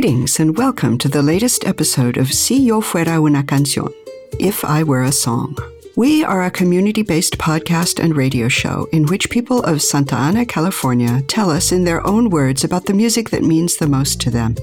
[0.00, 3.92] Greetings and welcome to the latest episode of Si Yo Fuera Una Canción,
[4.38, 5.58] If I Were a Song.
[5.96, 10.46] We are a community based podcast and radio show in which people of Santa Ana,
[10.46, 14.30] California tell us in their own words about the music that means the most to
[14.30, 14.54] them.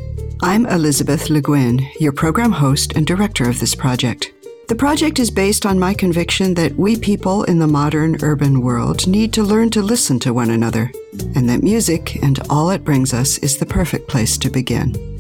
[0.41, 4.31] I'm Elizabeth Le Guin, your program host and director of this project.
[4.70, 9.05] The project is based on my conviction that we people in the modern urban world
[9.05, 10.94] need to learn to listen to one another,
[11.36, 15.15] and that music and all it brings us is the perfect place to begin.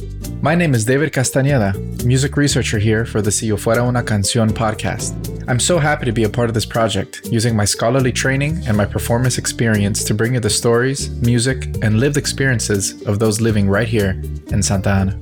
[0.45, 1.73] My name is David Castañeda,
[2.05, 5.15] music researcher here for the Si Yo Fuera Una Canción podcast.
[5.47, 8.77] I'm so happy to be a part of this project, using my scholarly training and
[8.77, 13.67] my performance experience to bring you the stories, music, and lived experiences of those living
[13.67, 14.21] right here
[14.51, 15.13] in Santa Ana.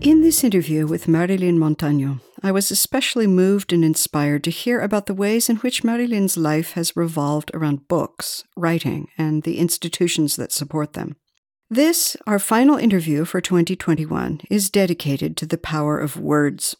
[0.00, 5.04] In this interview with Marilyn Montaño, I was especially moved and inspired to hear about
[5.04, 10.52] the ways in which Marilyn's life has revolved around books, writing, and the institutions that
[10.52, 11.16] support them.
[11.70, 16.74] This, our final interview for 2021, is dedicated to the power of words.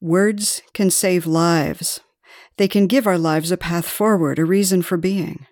[0.00, 2.00] Words can save lives.
[2.56, 5.46] They can give our lives a path forward, a reason for being.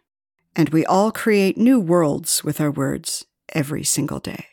[0.56, 4.46] And we all create new worlds with our words every single day.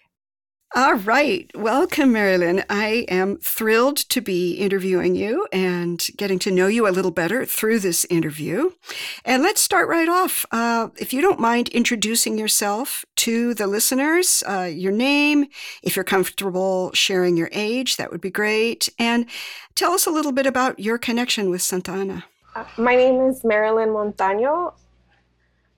[0.73, 1.51] All right.
[1.53, 2.63] Welcome, Marilyn.
[2.69, 7.45] I am thrilled to be interviewing you and getting to know you a little better
[7.45, 8.69] through this interview.
[9.25, 10.45] And let's start right off.
[10.49, 15.47] Uh, if you don't mind introducing yourself to the listeners, uh, your name,
[15.83, 18.87] if you're comfortable sharing your age, that would be great.
[18.97, 19.25] And
[19.75, 22.23] tell us a little bit about your connection with Santa Ana.
[22.55, 24.73] Uh, my name is Marilyn Montaño.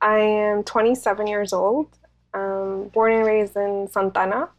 [0.03, 1.87] I am 27 years old,
[2.35, 4.49] um, born and raised in Santa Ana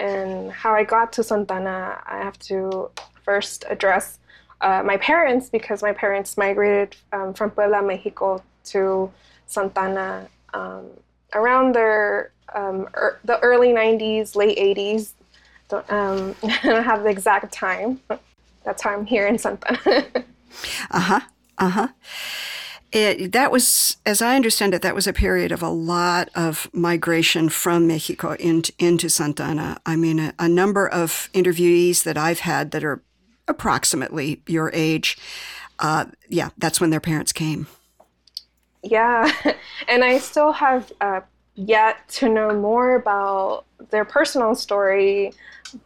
[0.00, 2.90] and how I got to Santana, I have to
[3.22, 4.18] first address
[4.60, 9.10] uh, my parents because my parents migrated um, from Puebla, Mexico to
[9.46, 10.86] Santana um,
[11.34, 15.12] around their um, er, the early 90s, late 80s.
[15.88, 18.00] Um, I don't have the exact time.
[18.64, 20.06] That's how I'm here in Santa Ana.
[20.90, 21.20] uh huh.
[21.58, 21.88] Uh huh.
[22.92, 26.68] It, that was, as I understand it, that was a period of a lot of
[26.72, 29.80] migration from Mexico into, into Santa Ana.
[29.86, 33.02] I mean, a, a number of interviewees that I've had that are
[33.46, 35.16] approximately your age,
[35.78, 37.68] uh, yeah, that's when their parents came.
[38.82, 39.30] Yeah,
[39.88, 41.20] and I still have uh,
[41.54, 45.32] yet to know more about their personal story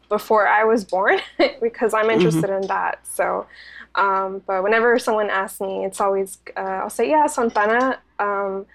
[0.08, 1.20] before I was born
[1.60, 2.62] because I'm interested mm-hmm.
[2.62, 3.06] in that.
[3.06, 3.46] So
[3.94, 7.98] um, but whenever someone asks me, it's always uh, I'll say yeah, Santana.
[8.18, 8.66] Um,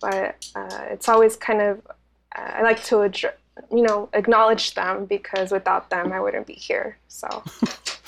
[0.00, 1.80] but uh, it's always kind of
[2.32, 3.34] I like to ad-
[3.70, 6.98] you know acknowledge them because without them I wouldn't be here.
[7.08, 7.44] So.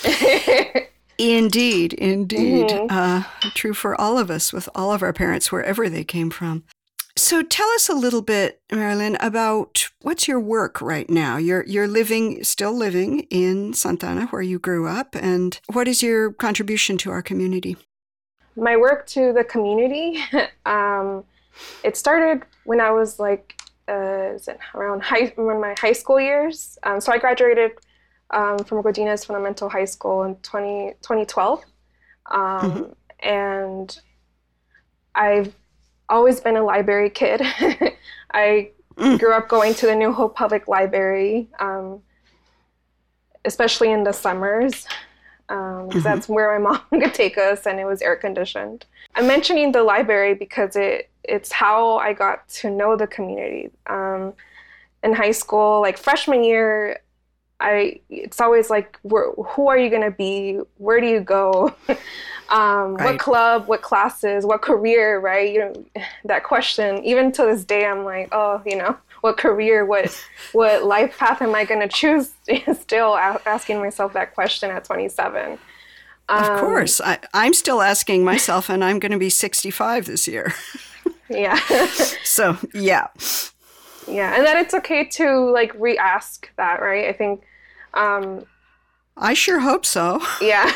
[1.18, 2.68] Indeed, indeed.
[2.68, 2.86] Mm-hmm.
[2.90, 3.22] Uh,
[3.54, 6.64] true for all of us with all of our parents, wherever they came from.
[7.18, 11.38] So tell us a little bit, Marilyn, about what's your work right now?
[11.38, 16.32] You're you're living still living in Santana, where you grew up and what is your
[16.32, 17.76] contribution to our community?
[18.54, 20.22] My work to the community,
[20.66, 21.24] um,
[21.82, 23.54] it started when I was like
[23.88, 26.78] uh, is it around high in my high school years.
[26.82, 27.72] Um, so I graduated
[28.30, 31.64] um, from Godinez Fundamental High School in 20, 2012.
[32.30, 32.82] Um, mm-hmm.
[33.20, 33.98] And
[35.14, 35.54] I've
[36.08, 37.42] always been a library kid.
[38.32, 39.18] I mm.
[39.18, 42.02] grew up going to the New Hope Public Library, um,
[43.44, 44.86] especially in the summers.
[45.48, 46.00] Um, mm-hmm.
[46.00, 48.84] That's where my mom could take us, and it was air conditioned.
[49.14, 53.70] I'm mentioning the library because it it's how I got to know the community.
[53.86, 54.32] Um,
[55.02, 57.00] in high school, like freshman year,
[57.60, 60.60] I it's always like, who are you gonna be?
[60.78, 61.74] Where do you go?
[62.48, 63.12] Um, right.
[63.12, 65.52] what club, what classes, what career, right?
[65.52, 67.02] You know, that question.
[67.04, 70.16] Even to this day, I'm like, oh, you know, what career, what
[70.52, 72.32] what life path am I going to choose?
[72.80, 75.58] still asking myself that question at 27.
[76.28, 80.26] Um, of course, I, I'm still asking myself, and I'm going to be 65 this
[80.26, 80.52] year.
[81.30, 81.56] yeah.
[82.24, 83.08] so yeah.
[84.08, 87.08] Yeah, and that it's okay to like re-ask that, right?
[87.08, 87.42] I think.
[87.94, 88.44] Um,
[89.16, 90.20] I sure hope so.
[90.40, 90.70] Yeah.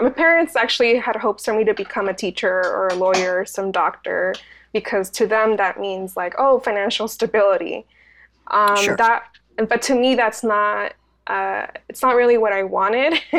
[0.00, 3.44] My parents actually had hopes for me to become a teacher or a lawyer or
[3.44, 4.34] some doctor
[4.72, 7.84] because to them that means like oh financial stability
[8.48, 8.96] um, sure.
[8.96, 9.24] that
[9.68, 10.94] but to me that's not
[11.26, 13.14] uh, it's not really what i wanted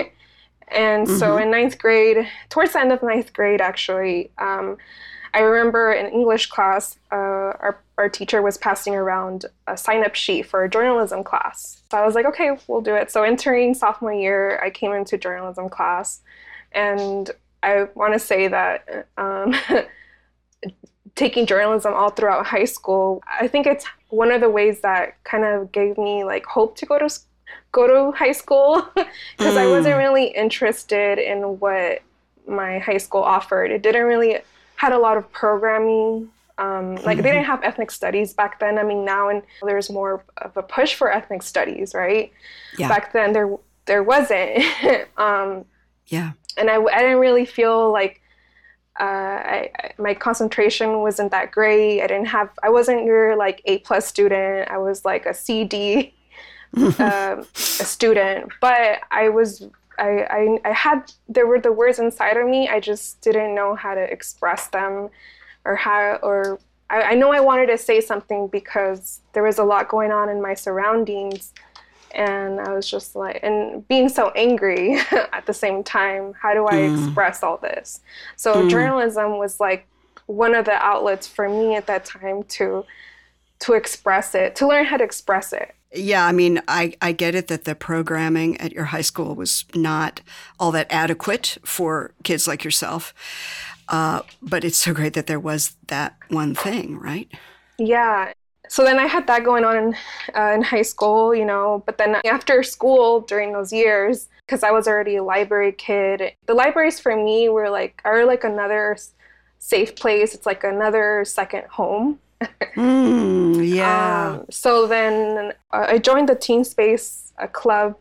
[0.67, 1.17] and mm-hmm.
[1.17, 4.77] so in ninth grade towards the end of ninth grade actually um,
[5.33, 10.45] i remember in english class uh, our, our teacher was passing around a sign-up sheet
[10.45, 14.13] for a journalism class so i was like okay we'll do it so entering sophomore
[14.13, 16.22] year i came into journalism class
[16.74, 17.31] and
[17.63, 19.56] I want to say that um,
[21.16, 23.24] taking journalism all throughout high school.
[23.28, 26.86] I think it's one of the ways that kind of gave me like hope to
[26.86, 27.10] go to
[27.72, 29.57] go to high school because mm.
[29.57, 30.00] I wasn't mm.
[30.00, 32.01] really interested in what
[32.48, 33.72] my high school offered.
[33.72, 34.39] It didn't really
[34.75, 36.30] had a lot of programming.
[36.63, 37.24] Um, like mm-hmm.
[37.24, 38.77] they didn't have ethnic studies back then.
[38.77, 42.31] I mean, now and there's more of a push for ethnic studies, right?
[42.77, 42.88] Yeah.
[42.88, 44.63] Back then there there wasn't.
[45.18, 45.65] um,
[46.07, 46.31] yeah.
[46.56, 48.21] And I, I didn't really feel like
[49.00, 52.01] uh, I, my concentration wasn't that great.
[52.01, 54.69] I didn't have, I wasn't your like A plus student.
[54.69, 56.13] I was like a CD
[56.77, 59.68] um, a student, but I was,
[59.98, 62.69] I, I, I had, there were the words inside of me.
[62.69, 65.10] I just didn't know how to express them
[65.65, 69.63] or how, or I, I know I wanted to say something because there was a
[69.63, 71.54] lot going on in my surroundings
[72.13, 76.68] and I was just like, and being so angry at the same time, how do
[76.68, 77.06] I mm.
[77.06, 78.01] express all this?
[78.36, 78.69] So mm.
[78.69, 79.88] journalism was like
[80.27, 82.86] one of the outlets for me at that time to
[83.60, 85.74] to express it, to learn how to express it.
[85.94, 89.66] Yeah, I mean, I, I get it that the programming at your high school was
[89.75, 90.22] not
[90.60, 93.13] all that adequate for kids like yourself.
[93.90, 97.30] Uh, but it's so great that there was that one thing, right?
[97.78, 98.34] Yeah
[98.74, 99.95] so then I had that going on in,
[100.36, 104.72] uh, in high school, you know, but then after school during those years, because I
[104.72, 108.98] was already a library kid, the libraries for me were like, are like another
[109.60, 110.34] safe place.
[110.34, 112.19] It's like another second home.
[112.75, 114.38] Mm, yeah.
[114.40, 117.98] Um, so then uh, I joined the Teen Space club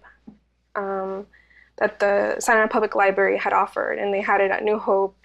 [0.75, 1.27] um,
[1.79, 5.17] that the Ana Public Library had offered, and they had it at New Hope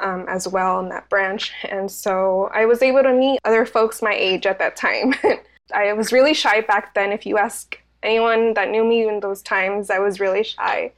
[0.00, 1.52] um, as well in that branch.
[1.68, 5.14] And so I was able to meet other folks my age at that time.
[5.74, 7.12] I was really shy back then.
[7.12, 10.92] If you ask anyone that knew me in those times, I was really shy.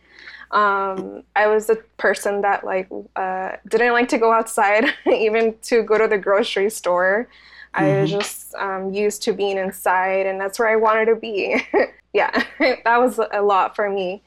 [0.51, 5.83] Um, I was a person that like uh, didn't like to go outside, even to
[5.83, 7.29] go to the grocery store.
[7.75, 7.85] Mm-hmm.
[7.85, 8.21] I was mm-hmm.
[8.21, 11.63] just um, used to being inside, and that's where I wanted to be.
[12.13, 14.23] yeah, that was a lot for me.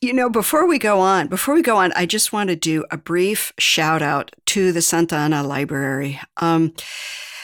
[0.00, 2.84] You know, before we go on, before we go on, I just want to do
[2.90, 6.20] a brief shout out to the Santa Ana Library.
[6.38, 6.74] Um,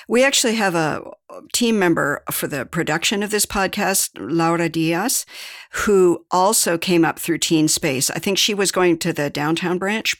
[0.08, 1.02] we actually have a
[1.52, 5.26] team member for the production of this podcast, Laura Diaz,
[5.72, 8.10] who also came up through Teen Space.
[8.10, 10.16] I think she was going to the downtown branch.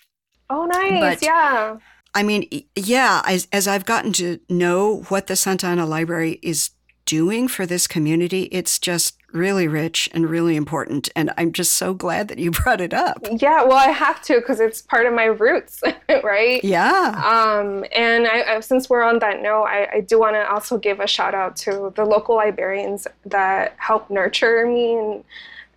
[0.50, 1.20] Oh, nice.
[1.20, 1.76] But, yeah.
[2.16, 6.70] I mean, yeah, as, as I've gotten to know what the Santa Ana Library is
[7.04, 11.10] doing for this community, it's just really rich and really important.
[11.14, 13.18] And I'm just so glad that you brought it up.
[13.30, 15.82] Yeah, well, I have to because it's part of my roots,
[16.24, 16.64] right?
[16.64, 17.10] Yeah.
[17.22, 20.78] Um, and I, I, since we're on that note, I, I do want to also
[20.78, 25.24] give a shout out to the local librarians that help nurture me and.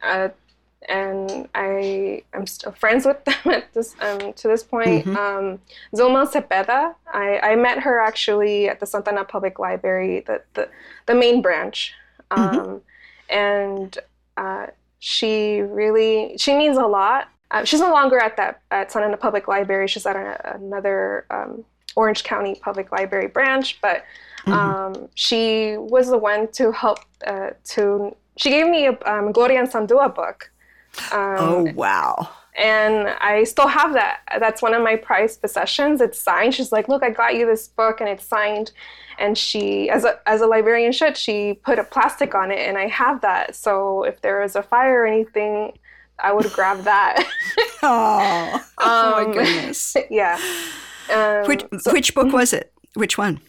[0.01, 0.29] Uh,
[0.89, 5.05] and I am still friends with them at this um, to this point.
[5.05, 5.15] Mm-hmm.
[5.15, 5.59] Um,
[5.95, 10.67] Zulma Cepeda, I, I met her actually at the Santa Ana Public Library, the the,
[11.05, 11.93] the main branch,
[12.31, 12.41] mm-hmm.
[12.41, 12.77] um, mm-hmm.
[13.29, 13.97] and
[14.35, 17.29] uh, she really she means a lot.
[17.51, 19.87] Uh, she's no longer at that at Santa Ana Public Library.
[19.87, 21.63] She's at a, another um,
[21.95, 24.03] Orange County Public Library branch, but
[24.45, 24.53] mm-hmm.
[24.53, 28.15] Um, she was the one to help uh, to.
[28.37, 30.49] She gave me a um, Gloria Anzaldúa book
[31.11, 32.29] um, oh wow!
[32.57, 34.19] And I still have that.
[34.39, 36.01] That's one of my prized possessions.
[36.01, 36.53] It's signed.
[36.55, 38.71] She's like, "Look, I got you this book, and it's signed."
[39.17, 42.77] And she, as a as a librarian should, she put a plastic on it, and
[42.77, 43.55] I have that.
[43.55, 45.77] So if there is a fire or anything,
[46.19, 47.23] I would grab that.
[47.83, 49.95] oh, um, oh my um, goodness!
[50.09, 50.39] Yeah.
[51.11, 52.71] Um, which so, which book was it?
[52.93, 53.39] Which one?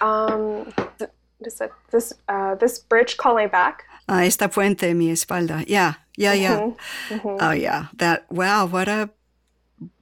[0.00, 3.84] Um, th- this this uh, this bridge called my back.
[4.08, 5.64] Ah, esta puente mi espalda.
[5.66, 6.60] Yeah, yeah, yeah.
[6.60, 7.14] Mm-hmm.
[7.14, 7.36] Mm-hmm.
[7.40, 7.86] Oh, yeah.
[7.94, 9.10] That, wow, what a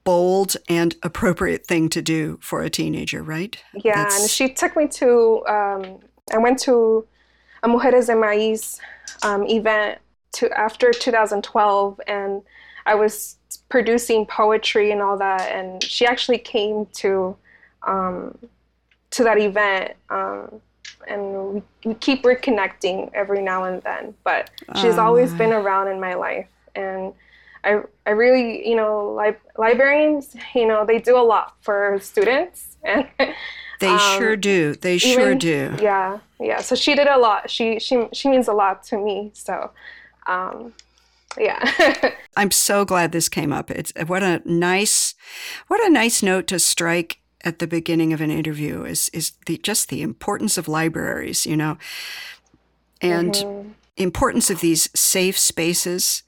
[0.03, 3.61] bold and appropriate thing to do for a teenager, right?
[3.83, 4.21] Yeah, That's...
[4.21, 5.99] and she took me to, um,
[6.33, 7.07] I went to
[7.63, 8.79] a Mujeres de Maíz
[9.23, 9.99] um, event
[10.33, 12.41] to after 2012, and
[12.85, 13.37] I was
[13.69, 17.35] producing poetry and all that, and she actually came to
[17.83, 18.37] um,
[19.11, 19.93] to that event.
[20.09, 20.61] Um,
[21.07, 24.13] and we, we keep reconnecting every now and then.
[24.23, 27.13] But she's oh, always been around in my life, and
[27.63, 32.77] I I really you know li- librarians you know they do a lot for students
[32.83, 33.07] and.
[33.79, 34.75] They um, sure do.
[34.75, 35.75] They even, sure do.
[35.81, 36.61] Yeah, yeah.
[36.61, 37.49] So she did a lot.
[37.49, 39.31] She she she means a lot to me.
[39.33, 39.71] So,
[40.25, 40.73] um,
[41.37, 42.11] yeah.
[42.37, 43.69] I'm so glad this came up.
[43.71, 45.15] It's what a nice,
[45.67, 49.57] what a nice note to strike at the beginning of an interview is is the
[49.57, 51.77] just the importance of libraries, you know,
[53.01, 53.69] and mm-hmm.
[53.97, 56.23] importance of these safe spaces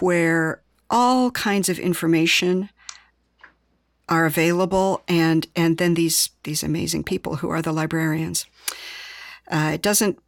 [0.00, 2.70] where all kinds of information
[4.08, 8.46] are available, and and then these these amazing people who are the librarians.
[9.48, 10.18] Uh, it doesn't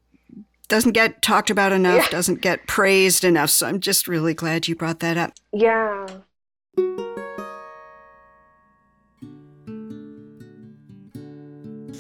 [0.69, 2.11] doesn't get talked about enough, yeah.
[2.11, 3.51] doesn't get praised enough.
[3.51, 5.33] So I'm just really glad you brought that up.
[5.53, 6.07] Yeah.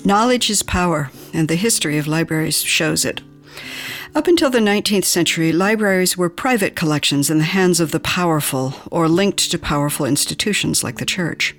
[0.08, 3.20] Knowledge is power, and the history of libraries shows it.
[4.14, 8.72] Up until the 19th century, libraries were private collections in the hands of the powerful
[8.90, 11.54] or linked to powerful institutions like the church.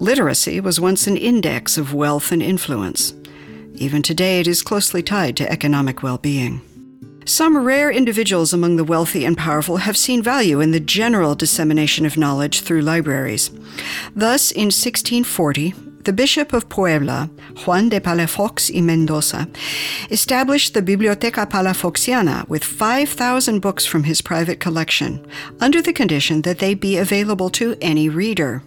[0.00, 3.14] Literacy was once an index of wealth and influence.
[3.76, 6.62] Even today, it is closely tied to economic well being.
[7.26, 12.04] Some rare individuals among the wealthy and powerful have seen value in the general dissemination
[12.06, 13.50] of knowledge through libraries.
[14.16, 15.74] Thus, in 1640,
[16.04, 17.30] the Bishop of Puebla,
[17.64, 19.48] Juan de Palafox y Mendoza,
[20.10, 25.26] established the Biblioteca Palafoxiana with 5,000 books from his private collection,
[25.60, 28.62] under the condition that they be available to any reader.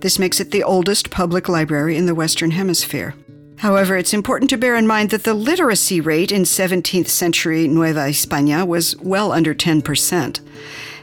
[0.00, 3.14] This makes it the oldest public library in the Western Hemisphere.
[3.58, 8.00] However, it's important to bear in mind that the literacy rate in 17th century Nueva
[8.00, 10.40] España was well under 10%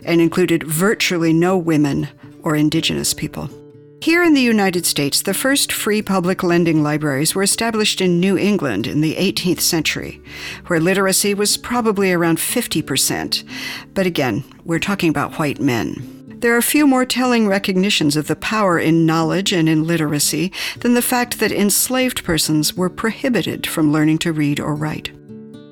[0.04, 2.10] and included virtually no women
[2.44, 3.50] or indigenous people.
[4.02, 8.38] Here in the United States, the first free public lending libraries were established in New
[8.38, 10.22] England in the 18th century,
[10.68, 13.44] where literacy was probably around 50%.
[13.94, 16.38] But again, we're talking about white men.
[16.40, 20.94] There are few more telling recognitions of the power in knowledge and in literacy than
[20.94, 25.12] the fact that enslaved persons were prohibited from learning to read or write.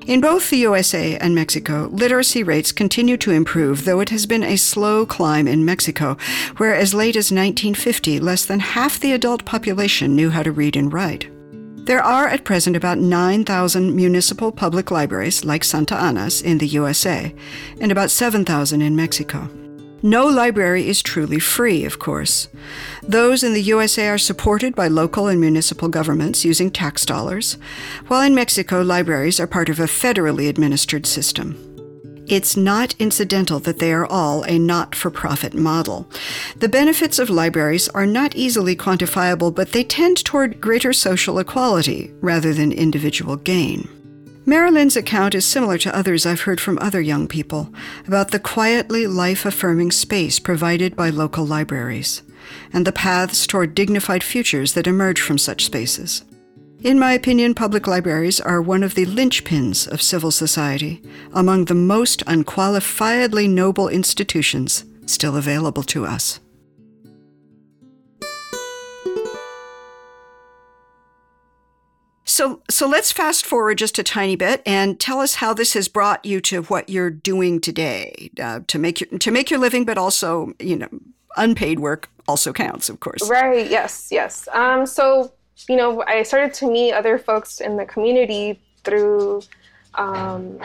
[0.07, 4.41] In both the USA and Mexico, literacy rates continue to improve, though it has been
[4.41, 6.15] a slow climb in Mexico,
[6.55, 10.77] where as late as 1950, less than half the adult population knew how to read
[10.77, 11.29] and write.
[11.85, 17.35] There are at present about 9,000 municipal public libraries, like Santa Ana's, in the USA,
[17.81, 19.49] and about 7,000 in Mexico.
[20.03, 22.47] No library is truly free, of course.
[23.01, 27.57] Those in the USA are supported by local and municipal governments using tax dollars,
[28.07, 31.63] while in Mexico, libraries are part of a federally administered system.
[32.27, 36.11] It's not incidental that they are all a not for profit model.
[36.57, 42.13] The benefits of libraries are not easily quantifiable, but they tend toward greater social equality
[42.19, 43.87] rather than individual gain.
[44.49, 47.69] Marilyn's account is similar to others I've heard from other young people
[48.07, 52.23] about the quietly life affirming space provided by local libraries
[52.71, 56.23] and the paths toward dignified futures that emerge from such spaces.
[56.81, 61.01] In my opinion, public libraries are one of the linchpins of civil society,
[61.33, 66.39] among the most unqualifiedly noble institutions still available to us.
[72.37, 75.87] So, so let's fast forward just a tiny bit and tell us how this has
[75.87, 79.85] brought you to what you're doing today uh, to make your to make your living,
[79.85, 80.87] but also, you know,
[81.35, 83.27] unpaid work also counts, of course.
[83.27, 83.67] Right.
[83.67, 84.09] Yes.
[84.11, 84.47] Yes.
[84.53, 85.31] Um, so,
[85.67, 89.41] you know, I started to meet other folks in the community through
[89.95, 90.59] um,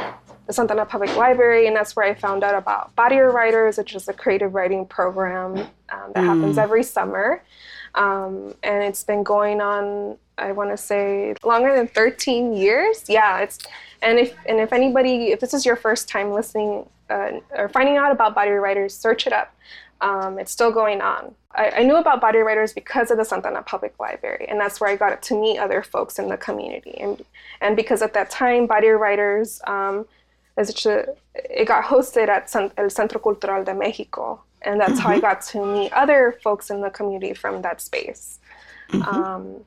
[0.46, 3.94] the Santa Ana Public Library, and that's where I found out about Barrio Writers, which
[3.94, 6.26] is a creative writing program um, that mm.
[6.26, 7.42] happens every summer.
[7.94, 13.04] Um, and it's been going on I want to say longer than 13 years.
[13.08, 13.58] Yeah, it's
[14.02, 17.96] and if and if anybody if this is your first time listening uh, or finding
[17.96, 19.54] out about Barrio Writers, search it up.
[20.00, 21.32] Um, it's still going on.
[21.54, 24.80] I, I, knew about Barrio Writers because of the Santa Ana Public Library, and that's
[24.80, 26.96] where I got to meet other folks in the community.
[26.99, 27.25] And
[27.61, 30.06] and because at that time, Barrio Writers, um,
[30.56, 35.00] it got hosted at El Centro Cultural de Mexico, and that's mm-hmm.
[35.00, 35.21] how I mm-hmm.
[35.21, 38.38] got to meet other folks in the community from that space.
[38.90, 39.02] Mm-hmm.
[39.02, 39.64] Um,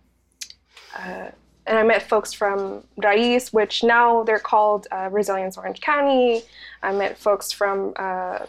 [0.97, 1.29] uh,
[1.67, 6.43] and I met folks from Raiz, which now they're called uh, Resilience Orange County.
[6.83, 8.39] I met folks from uh,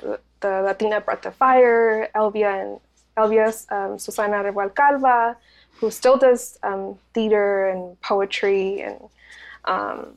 [0.40, 2.80] the Latina Breath of Fire, Elvia and
[3.16, 5.36] Elvia's um, Susana Calva,
[5.72, 9.00] who still does um, theater and poetry, and
[9.64, 10.14] um,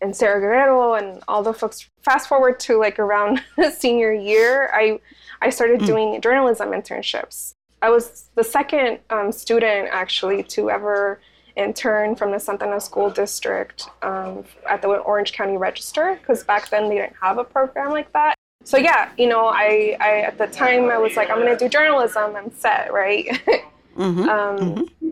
[0.00, 1.88] and Sarah Guerrero and all the folks.
[2.02, 3.42] Fast forward to like around
[3.76, 5.00] senior year, I
[5.40, 5.86] I started mm.
[5.86, 7.52] doing journalism internships.
[7.80, 11.20] I was the second um, student actually to ever
[11.56, 16.70] intern from the Santa Ana School District um, at the Orange County Register because back
[16.70, 18.34] then they didn't have a program like that.
[18.64, 21.68] So yeah, you know, I, I at the time I was like, I'm gonna do
[21.68, 22.36] journalism.
[22.36, 23.26] I'm set, right?
[23.98, 25.08] Mm-hmm, um, mm-hmm.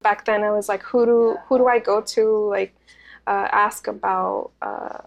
[0.00, 2.72] Back then I was like, who do who do I go to like
[3.28, 4.98] uh, ask about uh,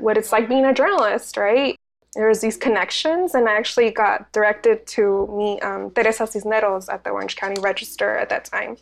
[0.00, 1.76] what it's like being a journalist, right?
[2.14, 7.04] there was these connections and i actually got directed to meet um, teresa cisneros at
[7.04, 8.76] the orange county register at that time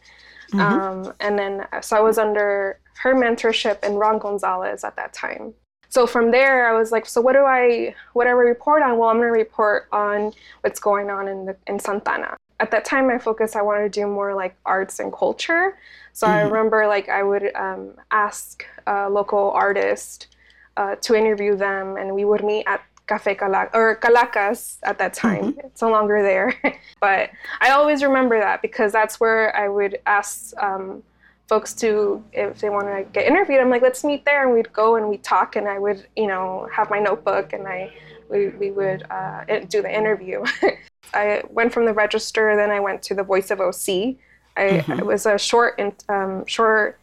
[0.52, 0.61] mm-hmm.
[0.61, 5.52] um, and then so i was under her mentorship and ron gonzalez at that time
[5.88, 8.99] so from there i was like so what do i what do i report on
[8.99, 12.85] well i'm going to report on what's going on in the in santana at that
[12.85, 15.79] time my focus I wanted to do more like arts and culture.
[16.12, 16.37] So mm-hmm.
[16.37, 20.29] I remember like I would um, ask a local artist
[20.77, 25.15] uh, to interview them, and we would meet at Cafe Calac or Calacas at that
[25.15, 25.53] time.
[25.53, 25.67] Mm-hmm.
[25.67, 26.55] It's no longer there,
[27.00, 31.03] but I always remember that because that's where I would ask um,
[31.49, 33.61] folks to if they want to get interviewed.
[33.61, 36.27] I'm like, let's meet there, and we'd go and we'd talk, and I would you
[36.27, 37.93] know have my notebook and I
[38.28, 40.44] we, we would uh, do the interview.
[41.14, 44.16] I went from the register, then I went to the Voice of OC.
[44.56, 44.92] I, mm-hmm.
[44.92, 46.99] It was a short, in, um, short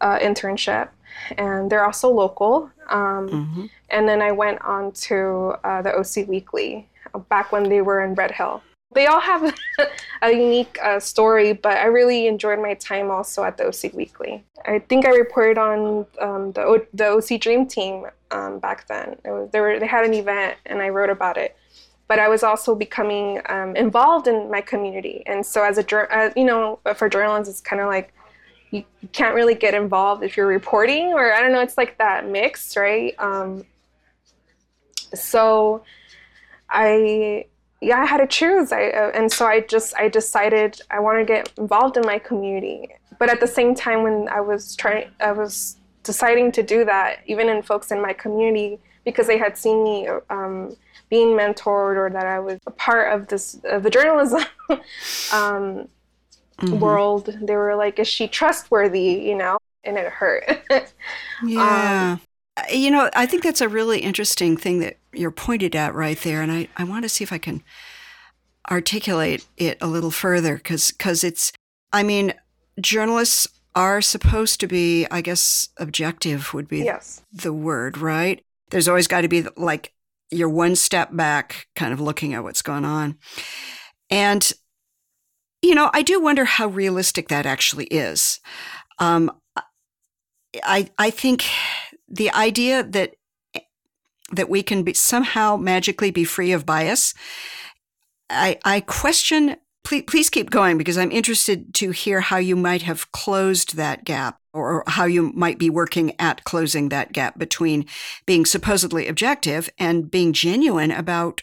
[0.00, 0.88] uh, internship,
[1.36, 2.70] and they're also local.
[2.88, 3.66] Um, mm-hmm.
[3.90, 6.88] And then I went on to uh, the OC Weekly
[7.28, 8.62] back when they were in Red Hill.
[8.94, 9.54] They all have
[10.22, 14.44] a unique uh, story, but I really enjoyed my time also at the OC Weekly.
[14.66, 19.16] I think I reported on um, the, o- the OC Dream Team um, back then.
[19.24, 21.56] Was, they, were, they had an event, and I wrote about it
[22.12, 25.22] but I was also becoming um, involved in my community.
[25.24, 28.12] And so, as a uh, you know, for journalists, it's kind of like
[28.70, 32.28] you, can't really get involved if you're reporting, or I don't know, it's like that
[32.28, 33.14] mix, right?
[33.18, 33.64] Um,
[35.14, 35.84] so,
[36.68, 37.46] I
[37.80, 38.72] yeah, I had to choose.
[38.72, 42.18] I uh, and so I just I decided I want to get involved in my
[42.18, 42.88] community.
[43.18, 47.20] But at the same time, when I was trying, I was deciding to do that,
[47.26, 50.76] even in folks in my community, because they had seen me um,
[51.10, 54.78] being mentored or that I was a part of this of the journalism um,
[55.32, 56.78] mm-hmm.
[56.78, 57.36] world.
[57.42, 60.44] They were like, "Is she trustworthy?" You know, and it hurt.
[61.44, 62.18] yeah.
[62.18, 62.20] Um,
[62.70, 66.42] you know, I think that's a really interesting thing that you're pointed at right there,
[66.42, 67.62] and I, I want to see if I can
[68.70, 71.52] articulate it a little further because because it's
[71.92, 72.34] I mean
[72.80, 77.22] journalists are supposed to be I guess objective would be yes.
[77.32, 79.92] the word right there's always got to be like
[80.32, 83.18] you're one step back, kind of looking at what's going on.
[84.10, 84.50] And,
[85.60, 88.40] you know, I do wonder how realistic that actually is.
[88.98, 89.30] Um,
[90.64, 91.44] I, I think
[92.08, 93.14] the idea that
[94.32, 97.12] that we can be somehow magically be free of bias,
[98.30, 102.82] I, I question please, please keep going because I'm interested to hear how you might
[102.82, 107.86] have closed that gap or how you might be working at closing that gap between
[108.26, 111.42] being supposedly objective and being genuine about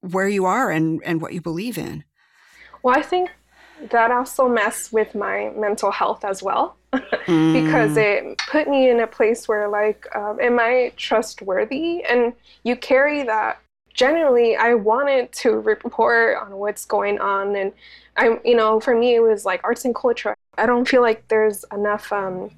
[0.00, 2.04] where you are and, and what you believe in.
[2.82, 3.30] Well, I think
[3.90, 7.64] that also messed with my mental health as well mm.
[7.64, 12.32] because it put me in a place where like um, am i trustworthy and
[12.64, 13.60] you carry that
[13.98, 17.72] generally I wanted to report on what's going on and
[18.16, 20.36] I you know for me it was like arts and culture.
[20.56, 22.50] I don't feel like there's enough um,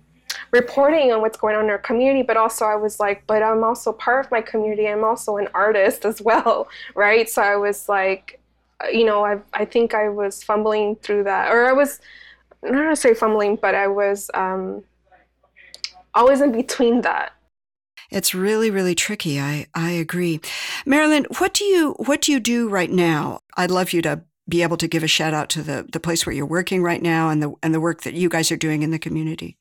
[0.51, 3.65] reporting on what's going on in our community but also I was like but I'm
[3.65, 4.87] also part of my community.
[4.87, 7.29] I'm also an artist as well, right?
[7.29, 8.39] So I was like
[8.93, 12.01] you know I I think I was fumbling through that or I was
[12.63, 14.85] not to say fumbling but I was um,
[16.15, 17.33] always in between that
[18.11, 19.41] it's really, really tricky.
[19.41, 20.41] I, I agree.
[20.85, 23.41] Marilyn, what do you what do you do right now?
[23.57, 26.27] I'd love you to be able to give a shout out to the, the place
[26.27, 28.83] where you're working right now and the and the work that you guys are doing
[28.83, 29.57] in the community.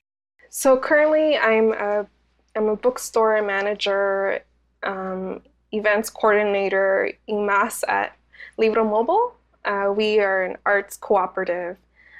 [0.49, 2.07] So currently I'm a
[2.55, 4.43] I'm a bookstore manager,
[4.83, 8.15] um, events coordinator, IMAS at
[8.57, 9.35] Libro Mobile.
[9.63, 11.77] Uh, we are an arts cooperative,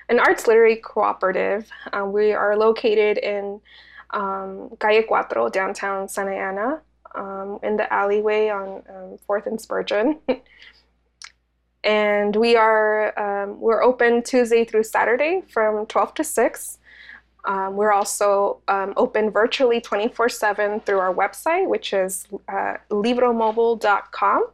[0.07, 1.67] an arts literary cooperative.
[1.91, 3.59] Uh, we are located in
[4.11, 6.81] um, Calle Cuatro, downtown Santa Ana,
[7.15, 10.19] um, in the alleyway on um, 4th and Spurgeon.
[11.83, 16.77] and we are um, we're open Tuesday through Saturday from 12 to 6.
[17.45, 24.47] Um, we're also um, open virtually 24/7 through our website, which is uh, libromobile.com.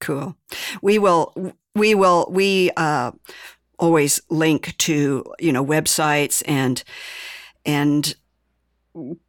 [0.00, 0.36] Cool.
[0.82, 1.54] We will.
[1.74, 2.26] We will.
[2.28, 3.12] We uh,
[3.78, 6.82] always link to you know websites and
[7.64, 8.14] and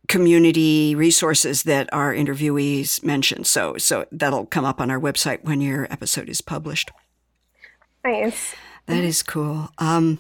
[0.08, 3.48] community resources that our interviewees mentioned.
[3.48, 6.92] So, so that'll come up on our website when your episode is published.
[8.04, 8.56] Nice.
[8.88, 9.70] That is cool.
[9.78, 10.20] Um,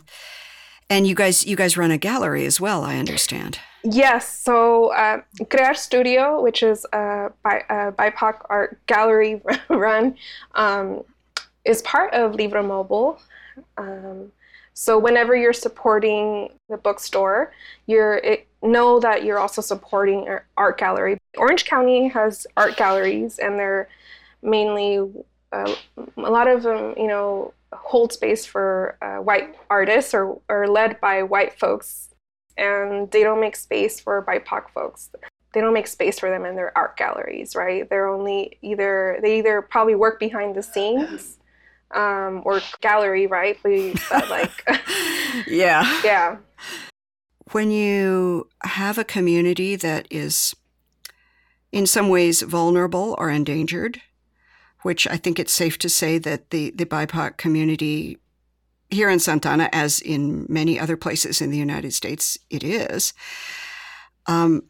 [0.89, 2.83] and you guys, you guys run a gallery as well.
[2.83, 3.59] I understand.
[3.83, 4.39] Yes.
[4.39, 10.15] So, uh, Crear Studio, which is a, bi- a BIPOC art gallery run,
[10.55, 11.03] um,
[11.65, 13.19] is part of Libro Mobile.
[13.77, 14.31] Um,
[14.73, 17.53] so whenever you're supporting the bookstore,
[17.85, 21.17] you're it, know that you're also supporting an art gallery.
[21.37, 23.89] Orange County has art galleries, and they're
[24.41, 24.99] mainly
[25.51, 25.75] uh,
[26.17, 30.99] a lot of them, you know, hold space for uh, white artists or are led
[31.01, 32.09] by white folks,
[32.57, 35.09] and they don't make space for BIPOC folks.
[35.53, 37.87] They don't make space for them in their art galleries, right?
[37.87, 41.37] They're only either they either probably work behind the scenes
[41.93, 43.57] um, or gallery, right?
[43.63, 44.51] We like,
[45.47, 46.37] yeah, yeah.
[47.51, 50.55] When you have a community that is
[51.71, 54.01] in some ways vulnerable or endangered,
[54.83, 58.17] which I think it's safe to say that the, the BIPOC community
[58.89, 63.13] here in Santana, as in many other places in the United States, it is.
[64.27, 64.63] Um,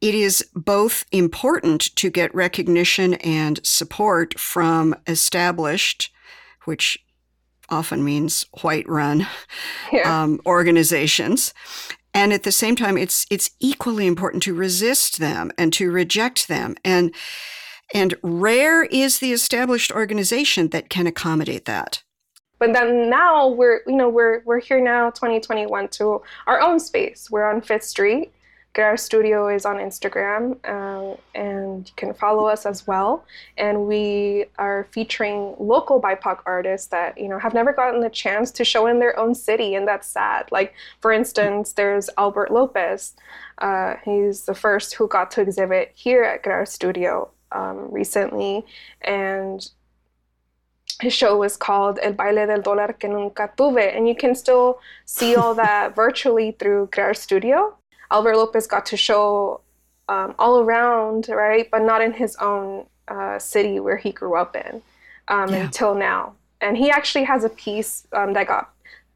[0.00, 6.12] it is both important to get recognition and support from established,
[6.64, 6.98] which
[7.68, 9.26] often means white run
[10.04, 11.54] um, organizations.
[12.14, 16.46] And at the same time, it's it's equally important to resist them and to reject
[16.46, 16.76] them.
[16.84, 17.12] And
[17.92, 22.02] and rare is the established organization that can accommodate that.
[22.60, 27.30] But then now we're you know we're we're here now 2021 to our own space.
[27.30, 28.32] We're on Fifth Street
[28.82, 33.24] our Studio is on Instagram, um, and you can follow us as well.
[33.56, 38.50] And we are featuring local BIPOC artists that you know have never gotten the chance
[38.52, 40.50] to show in their own city, and that's sad.
[40.50, 43.14] Like for instance, there's Albert Lopez.
[43.58, 48.64] Uh, he's the first who got to exhibit here at our Studio um, recently,
[49.02, 49.70] and
[51.00, 54.78] his show was called El Baile del Dólar que Nunca Tuve, and you can still
[55.04, 57.76] see all that virtually through Crear Studio.
[58.14, 59.60] Albert Lopez got to show
[60.08, 61.68] um, all around, right?
[61.68, 64.82] But not in his own uh, city where he grew up in
[65.26, 65.64] um, yeah.
[65.64, 66.34] until now.
[66.60, 68.70] And he actually has a piece um, that got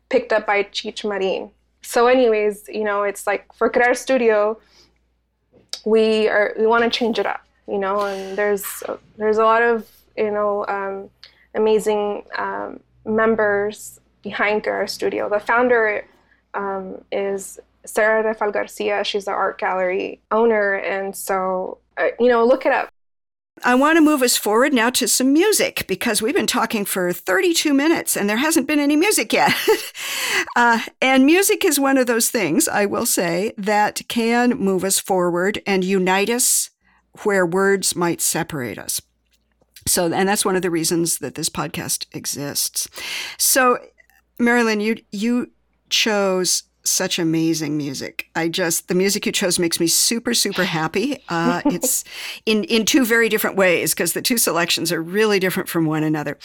[0.09, 1.51] picked up by Cheech Marin.
[1.83, 4.59] So, anyways, you know, it's like for Crear Studio,
[5.85, 8.83] we are we want to change it up, you know, and there's
[9.17, 11.09] there's a lot of you know um,
[11.55, 15.29] amazing um, members behind Crear Studio.
[15.29, 16.05] The founder
[16.55, 19.03] um, is Sarah Rafael Garcia.
[19.05, 20.75] She's the art gallery owner.
[20.75, 22.91] And so, uh, you know, look it up.
[23.65, 27.13] I want to move us forward now to some music because we've been talking for
[27.13, 29.53] 32 minutes and there hasn't been any music yet.
[30.57, 35.01] uh, and music is one of those things, I will say, that can move us
[35.01, 36.71] forward and unite us
[37.25, 39.01] where words might separate us.
[39.87, 42.89] So, and that's one of the reasons that this podcast exists.
[43.39, 43.79] So,
[44.39, 45.51] Marilyn, you you
[45.89, 48.29] chose such amazing music.
[48.35, 51.23] I just the music you chose makes me super super happy.
[51.29, 52.05] Uh, it's
[52.47, 56.03] in in two very different ways because the two selections are really different from one
[56.03, 56.39] another.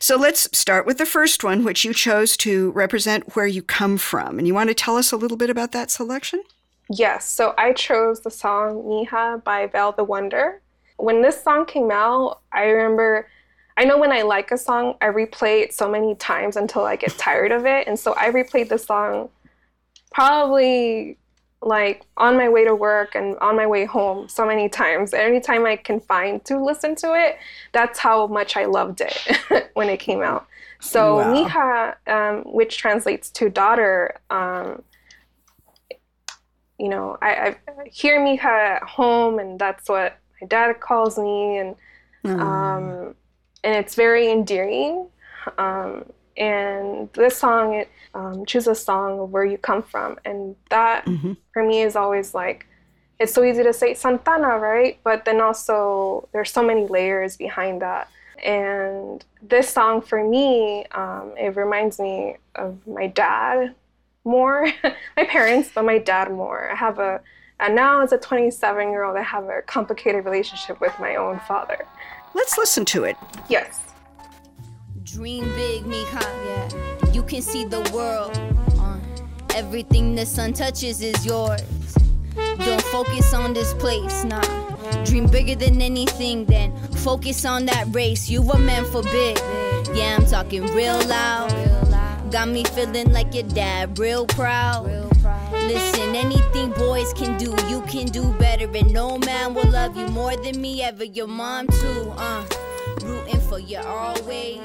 [0.00, 3.98] So let's start with the first one, which you chose to represent where you come
[3.98, 6.42] from, and you want to tell us a little bit about that selection.
[6.90, 7.28] Yes.
[7.28, 10.60] So I chose the song "Mija" by Vel the Wonder.
[10.96, 13.28] When this song came out, I remember.
[13.76, 16.94] I know when I like a song, I replay it so many times until I
[16.94, 17.88] get tired of it.
[17.88, 19.30] And so I replayed the song
[20.14, 21.18] probably
[21.60, 25.12] like on my way to work and on my way home so many times.
[25.12, 27.36] Anytime I can find to listen to it,
[27.72, 30.46] that's how much I loved it when it came out.
[30.80, 31.34] So wow.
[31.34, 34.82] Mija, um, which translates to daughter, um,
[36.78, 41.58] you know, I, I, hear Mija at home, and that's what my dad calls me,
[41.58, 41.76] and
[42.24, 42.38] mm.
[42.38, 43.14] um,
[43.62, 45.06] and it's very endearing.
[45.56, 46.04] Um,
[46.36, 50.18] and this song, it, um, choose a song of where you come from.
[50.24, 51.34] And that mm-hmm.
[51.52, 52.66] for me is always like,
[53.20, 54.98] it's so easy to say Santana, right?
[55.04, 58.08] But then also there's so many layers behind that.
[58.44, 63.74] And this song for me, um, it reminds me of my dad
[64.24, 64.70] more,
[65.16, 66.70] my parents, but my dad more.
[66.70, 67.20] I have a,
[67.60, 71.40] and now as a 27 year old, I have a complicated relationship with my own
[71.46, 71.86] father.
[72.34, 73.16] Let's listen to it.
[73.48, 73.93] Yes.
[75.14, 76.20] Dream big, Mija.
[76.44, 77.12] Yeah.
[77.12, 78.36] You can see the world.
[78.80, 78.98] Uh,
[79.54, 81.62] everything the sun touches is yours.
[82.34, 84.42] Don't focus on this place, nah.
[85.04, 88.28] Dream bigger than anything, then focus on that race.
[88.28, 89.38] You were meant for big.
[89.94, 91.52] Yeah, I'm talking real loud.
[92.32, 94.86] Got me feeling like your dad, real proud.
[95.52, 98.68] Listen, anything boys can do, you can do better.
[98.76, 101.04] And no man will love you more than me ever.
[101.04, 102.44] Your mom, too, uh.
[103.04, 104.58] Rooting for you always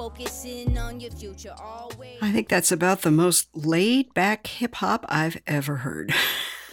[0.00, 2.16] focusing on your future always.
[2.22, 6.10] I think that's about the most laid back hip hop I've ever heard.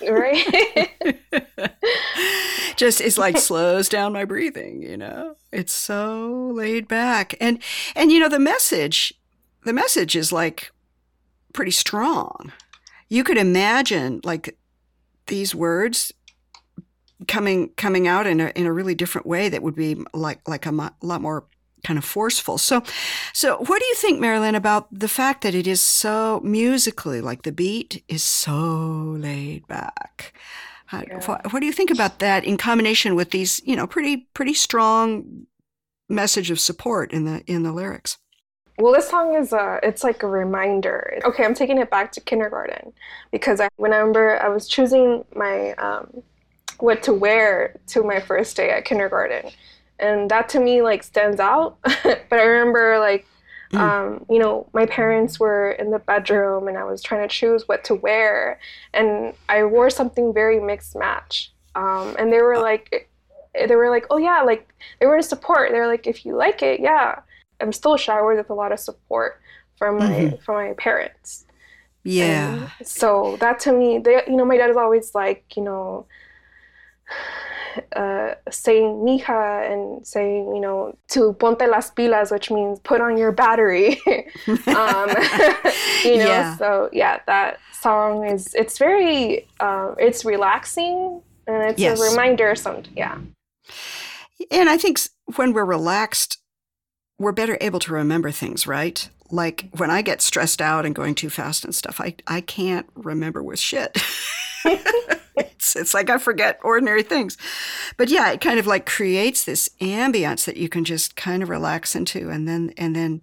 [0.10, 0.90] Right?
[2.78, 5.36] Just it's like slows down my breathing, you know.
[5.52, 7.36] It's so laid back.
[7.42, 7.62] And
[7.98, 9.14] and you know the message
[9.66, 10.72] the message is like
[11.52, 12.54] pretty strong.
[13.10, 14.58] You could imagine like
[15.26, 16.14] these words
[17.28, 20.66] coming coming out in a in a really different way that would be like like
[20.66, 21.46] a lot more
[21.88, 22.58] kind of forceful.
[22.58, 22.84] So,
[23.34, 27.44] so what do you think, Marilyn, about the fact that it is so musically, like
[27.44, 30.34] the beat is so laid back?
[30.92, 31.20] Yeah.
[31.26, 34.54] What, what, do you think about that in combination with these, you know, pretty pretty
[34.54, 35.48] strong
[36.10, 38.18] message of support in the in the lyrics.
[38.80, 41.20] Well, this song is a, it's like a reminder.
[41.26, 42.94] Okay, I'm taking it back to kindergarten
[43.32, 46.22] because I, when I remember I was choosing my um,
[46.80, 49.50] what to wear to my first day at kindergarten,
[50.00, 51.78] and that to me like stands out.
[51.84, 53.26] but I remember like
[53.72, 53.80] Mm.
[53.80, 57.68] Um, you know, my parents were in the bedroom and I was trying to choose
[57.68, 58.60] what to wear.
[58.94, 61.52] And I wore something very mixed match.
[61.76, 62.62] Um, and they were uh.
[62.62, 63.10] like,
[63.54, 65.72] they were like, oh yeah, like they were in support.
[65.72, 67.20] They were like, if you like it, yeah.
[67.60, 69.42] I'm still showered with a lot of support
[69.78, 70.36] from my mm-hmm.
[70.44, 71.46] from my parents.
[72.04, 72.70] Yeah.
[72.78, 76.06] And so that to me, they, you know, my dad is always like, you know,
[77.96, 83.18] uh, saying mija and saying, you know, to ponte las pilas, which means put on
[83.18, 84.02] your battery.
[84.48, 85.10] um,
[86.04, 86.58] you know, yeah.
[86.58, 92.00] so yeah, that song is, it's very, uh, it's relaxing and it's yes.
[92.00, 92.56] a reminder.
[92.56, 93.18] Some, yeah.
[94.52, 95.00] And I think
[95.36, 96.38] when we're relaxed,
[97.20, 99.10] we're better able to remember things, right?
[99.32, 102.88] Like when I get stressed out and going too fast and stuff, I, I can't
[102.96, 103.98] remember with shit.
[105.38, 107.38] it's, it's like I forget ordinary things.
[107.98, 111.50] But yeah, it kind of like creates this ambience that you can just kind of
[111.50, 112.30] relax into.
[112.30, 113.22] And then, and then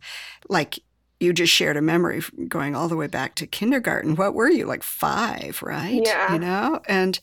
[0.48, 0.79] like
[1.20, 4.16] you just shared a memory going all the way back to kindergarten.
[4.16, 6.03] What were you like five, right?
[6.05, 6.33] Yeah.
[6.33, 7.18] You know, and,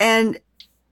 [0.00, 0.40] and,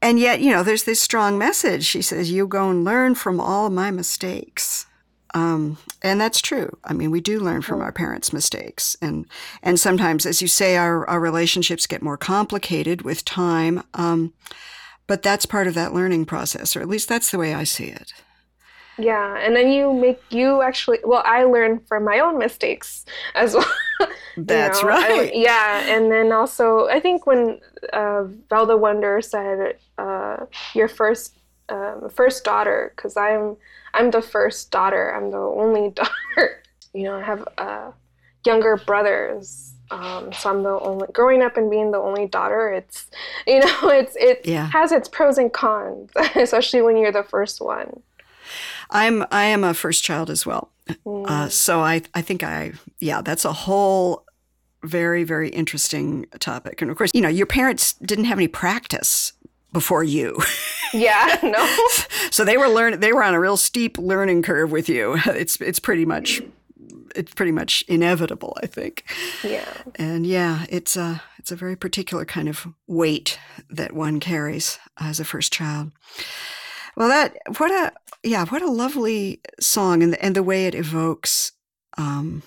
[0.03, 1.85] and yet, you know, there's this strong message.
[1.85, 4.87] She says, You go and learn from all my mistakes.
[5.35, 6.77] Um, and that's true.
[6.85, 9.27] I mean, we do learn from our parents' mistakes, and
[9.63, 13.83] and sometimes, as you say, our our relationships get more complicated with time.
[13.95, 14.33] Um,
[15.07, 17.87] but that's part of that learning process, or at least that's the way I see
[17.87, 18.13] it.
[18.99, 20.99] Yeah, and then you make you actually.
[21.05, 23.55] Well, I learn from my own mistakes as
[24.01, 24.09] well.
[24.37, 24.89] that's know?
[24.89, 25.31] right.
[25.31, 27.61] I, yeah, and then also, I think when
[27.93, 31.39] uh, Vel the Wonder said, uh, "Your first
[31.69, 33.57] um, first daughter," because I'm
[33.95, 35.15] I'm the first daughter.
[35.15, 36.63] I'm the only daughter.
[36.93, 37.93] you know, I have uh,
[38.45, 39.75] younger brothers.
[39.91, 42.73] Um, so I'm the only growing up and being the only daughter.
[42.73, 43.07] It's
[43.47, 44.67] you know, it's it yeah.
[44.71, 48.03] has its pros and cons, especially when you're the first one.
[48.91, 50.71] I'm I am a first child as well.
[51.05, 51.29] Mm.
[51.29, 54.25] Uh, so I I think I yeah that's a whole
[54.83, 56.81] very very interesting topic.
[56.83, 59.33] And of course, you know, your parents didn't have any practice
[59.73, 60.37] before you.
[60.93, 61.77] Yeah, no.
[62.31, 65.19] so they were learning they were on a real steep learning curve with you.
[65.27, 66.43] It's it's pretty much
[67.15, 69.05] it's pretty much inevitable, I think.
[69.43, 69.69] Yeah.
[69.97, 75.21] And yeah, it's a it's a very particular kind of weight that one carries as
[75.21, 75.93] a first child.
[76.97, 80.75] Well, that what a yeah, what a lovely song and the, and the way it
[80.75, 81.53] evokes
[81.97, 82.43] um,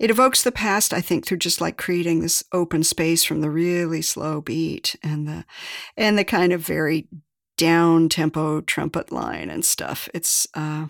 [0.00, 3.50] it evokes the past, I think, through just like creating this open space from the
[3.50, 5.44] really slow beat and the
[5.96, 7.06] and the kind of very
[7.58, 10.08] down tempo trumpet line and stuff.
[10.14, 10.86] It's uh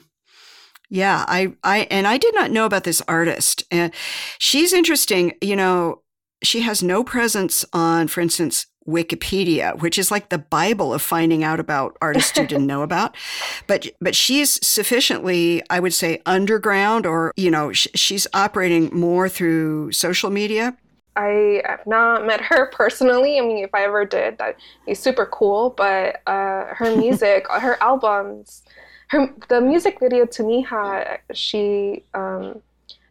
[0.89, 3.65] yeah, I I and I did not know about this artist.
[3.73, 3.93] And
[4.39, 6.03] she's interesting, you know,
[6.45, 11.45] she has no presence on, for instance, Wikipedia, which is like the Bible of finding
[11.45, 13.17] out about artists you didn't know about.
[13.67, 19.29] But but she's sufficiently, I would say, underground, or you know, sh- she's operating more
[19.29, 20.77] through social media.
[21.17, 23.39] I have not met her personally.
[23.39, 25.71] I mean, if I ever did, that'd be super cool.
[25.71, 28.63] But uh, her music, her albums,
[29.09, 32.63] her the music video to Mija, she um,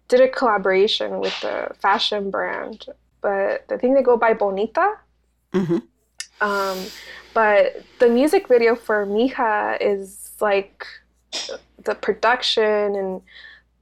[0.08, 2.86] did a collaboration with the fashion brand.
[3.22, 4.96] But the thing they go by Bonita
[5.54, 5.78] Mm-hmm.
[6.42, 6.86] Um,
[7.34, 10.86] but the music video for Mija is like
[11.84, 13.22] the production and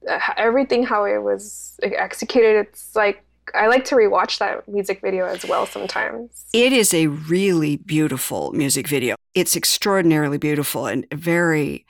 [0.08, 2.66] uh, everything how it was executed.
[2.66, 6.44] It's like I like to rewatch that music video as well sometimes.
[6.52, 9.16] It is a really beautiful music video.
[9.34, 11.86] It's extraordinarily beautiful and very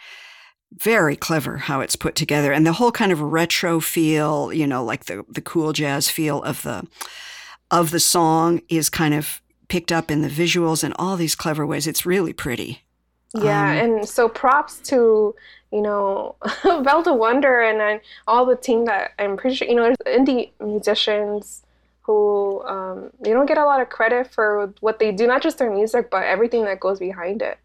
[0.75, 4.85] very clever how it's put together and the whole kind of retro feel, you know,
[4.85, 6.87] like the the cool jazz feel of the
[7.71, 11.67] of the song is kind of picked up in the visuals and all these clever
[11.67, 11.87] ways.
[11.87, 12.83] It's really pretty.
[13.35, 15.35] Yeah, um, and so props to
[15.71, 19.75] you know Vel the Wonder and then all the team that I'm pretty sure you
[19.75, 21.63] know there's indie musicians
[22.09, 25.59] who um, they don't get a lot of credit for what they do, not just
[25.59, 27.59] their music, but everything that goes behind it.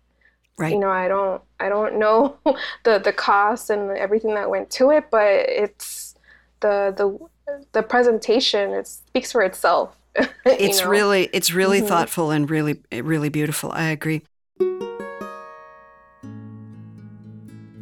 [0.57, 0.73] Right.
[0.73, 2.35] You know, I don't I don't know
[2.83, 6.15] the the cost and everything that went to it, but it's
[6.59, 8.71] the the the presentation.
[8.71, 9.95] It speaks for itself.
[10.45, 10.89] it's know?
[10.89, 11.87] really it's really mm-hmm.
[11.87, 13.71] thoughtful and really really beautiful.
[13.71, 14.21] I agree.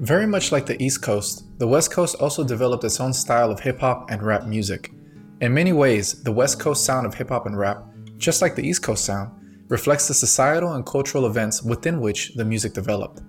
[0.01, 3.59] Very much like the East Coast, the West Coast also developed its own style of
[3.59, 4.91] hip hop and rap music.
[5.41, 7.83] In many ways, the West Coast sound of hip hop and rap,
[8.17, 9.31] just like the East Coast sound,
[9.67, 13.21] reflects the societal and cultural events within which the music developed.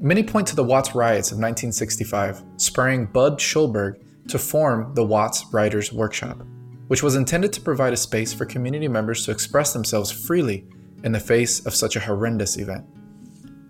[0.00, 5.44] Many point to the Watts riots of 1965, spurring Bud Schulberg to form the Watts
[5.52, 6.46] Writers Workshop,
[6.88, 10.66] which was intended to provide a space for community members to express themselves freely
[11.02, 12.84] in the face of such a horrendous event.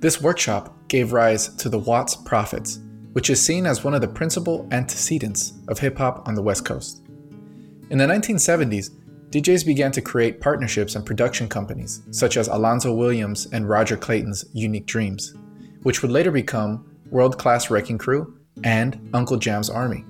[0.00, 2.80] This workshop gave rise to the Watts Prophets,
[3.12, 6.64] which is seen as one of the principal antecedents of hip hop on the West
[6.64, 7.02] Coast.
[7.90, 8.90] In the 1970s,
[9.30, 14.44] DJs began to create partnerships and production companies, such as Alonzo Williams and Roger Clayton's
[14.52, 15.34] Unique Dreams,
[15.82, 20.04] which would later become World Class Wrecking Crew and Uncle Jam's Army.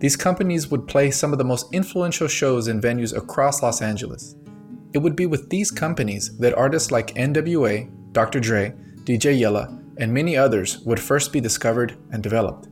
[0.00, 4.34] These companies would play some of the most influential shows in venues across Los Angeles.
[4.94, 8.40] It would be with these companies that artists like NWA, Dr.
[8.40, 12.68] Dre, DJ Yella, and many others would first be discovered and developed.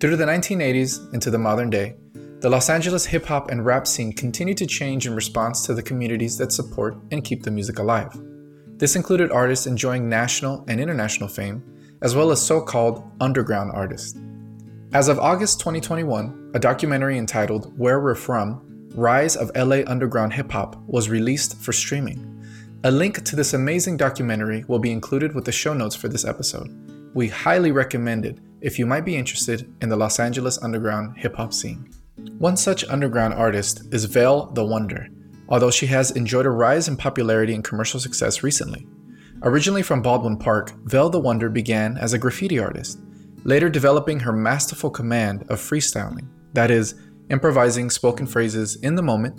[0.00, 1.96] Through the 1980s into the modern day,
[2.40, 5.82] the Los Angeles hip hop and rap scene continued to change in response to the
[5.82, 8.12] communities that support and keep the music alive.
[8.76, 11.64] This included artists enjoying national and international fame,
[12.02, 14.18] as well as so called underground artists.
[14.94, 20.52] As of August 2021, a documentary entitled Where We're From Rise of LA Underground Hip
[20.52, 22.46] Hop was released for streaming.
[22.84, 26.24] A link to this amazing documentary will be included with the show notes for this
[26.24, 26.70] episode.
[27.12, 31.34] We highly recommend it if you might be interested in the Los Angeles underground hip
[31.34, 31.90] hop scene.
[32.38, 35.08] One such underground artist is Vel the Wonder,
[35.48, 38.86] although she has enjoyed a rise in popularity and commercial success recently.
[39.42, 43.00] Originally from Baldwin Park, Vel the Wonder began as a graffiti artist,
[43.44, 46.94] later developing her masterful command of freestyling, that is,
[47.30, 49.38] improvising spoken phrases in the moment,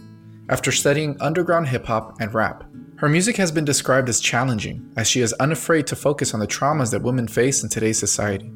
[0.49, 2.63] after studying underground hip hop and rap.
[2.97, 6.47] Her music has been described as challenging, as she is unafraid to focus on the
[6.47, 8.51] traumas that women face in today's society.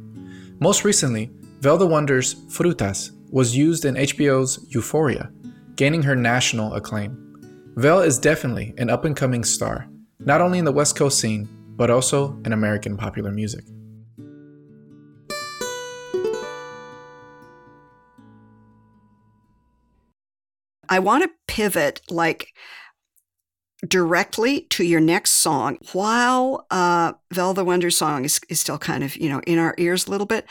[0.59, 5.31] Most recently, Vel the Wonder's Frutas was used in HBO's Euphoria,
[5.75, 7.25] gaining her national acclaim.
[7.75, 9.87] Vel is definitely an up and coming star,
[10.19, 13.65] not only in the West Coast scene, but also in American popular music.
[20.89, 22.53] I want to pivot like
[23.87, 25.77] directly to your next song.
[25.93, 30.11] While uh, Wonder song is, is still kind of, you know, in our ears a
[30.11, 30.45] little bit,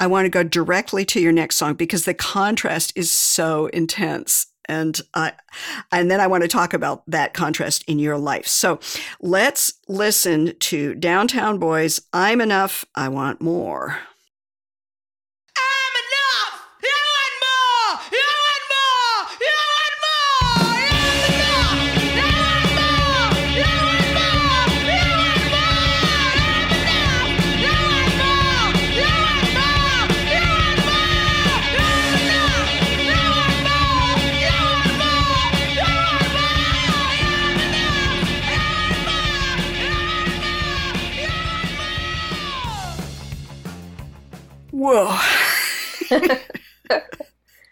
[0.00, 4.46] I want to go directly to your next song because the contrast is so intense.
[4.68, 5.32] And I,
[5.90, 8.46] and then I want to talk about that contrast in your life.
[8.46, 8.80] So
[9.20, 12.00] let's listen to Downtown Boys.
[12.12, 12.84] I'm enough.
[12.94, 13.98] I want more.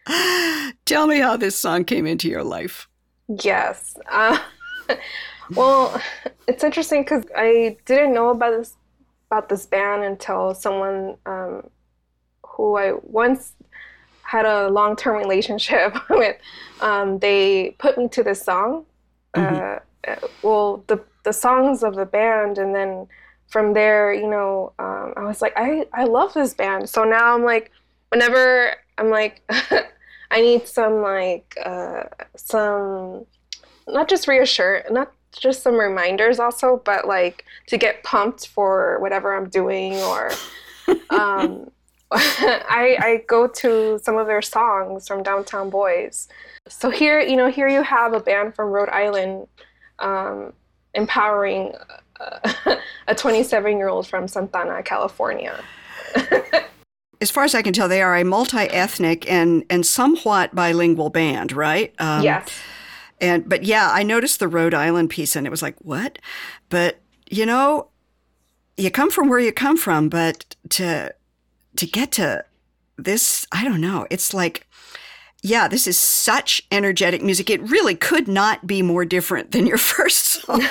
[0.87, 2.89] Tell me how this song came into your life.
[3.43, 3.97] Yes.
[4.11, 4.39] Uh,
[5.55, 6.01] well,
[6.49, 8.77] it's interesting because I didn't know about this
[9.31, 11.71] about this band until someone um,
[12.45, 13.55] who I once
[14.23, 16.37] had a long term relationship with.
[16.81, 18.85] Um, they put me to this song.
[19.35, 19.79] Mm-hmm.
[20.09, 23.07] Uh, well, the the songs of the band, and then
[23.51, 26.89] from there, you know, um, I was like, I, I love this band.
[26.89, 27.71] So now I'm like,
[28.11, 29.43] whenever I'm like,
[30.31, 32.05] I need some like uh,
[32.37, 33.27] some
[33.89, 39.35] not just reassure, not just some reminders also, but like to get pumped for whatever
[39.35, 40.31] I'm doing or
[41.11, 41.71] um,
[42.13, 46.29] I, I go to some of their songs from Downtown Boys.
[46.69, 49.47] So here, you know, here you have a band from Rhode Island
[50.01, 50.53] um,
[50.95, 51.73] empowering
[53.07, 55.63] a 27 year old from Santana, California.
[57.21, 61.11] As far as I can tell, they are a multi ethnic and, and somewhat bilingual
[61.11, 61.95] band, right?
[61.99, 62.49] Um, yes.
[63.21, 66.19] And but yeah, I noticed the Rhode Island piece, and it was like, what?
[66.71, 67.89] But you know,
[68.77, 71.15] you come from where you come from, but to
[71.77, 72.45] to get to
[72.97, 74.07] this, I don't know.
[74.11, 74.67] It's like
[75.43, 77.49] yeah, this is such energetic music.
[77.49, 80.63] It really could not be more different than your first song.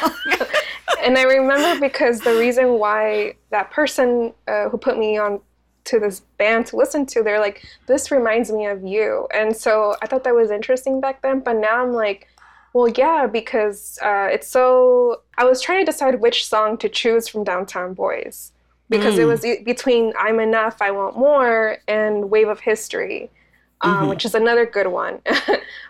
[1.04, 5.42] and I remember because the reason why that person uh, who put me on
[5.86, 9.28] to this band to listen to, they're like, this reminds me of you.
[9.34, 11.40] And so I thought that was interesting back then.
[11.40, 12.28] But now I'm like,
[12.74, 15.22] well, yeah, because uh, it's so.
[15.38, 18.52] I was trying to decide which song to choose from Downtown Boys
[18.90, 19.20] because mm.
[19.20, 23.32] it was between I'm Enough, I Want More, and Wave of History
[23.82, 24.10] um, mm-hmm.
[24.10, 25.16] which is another good one.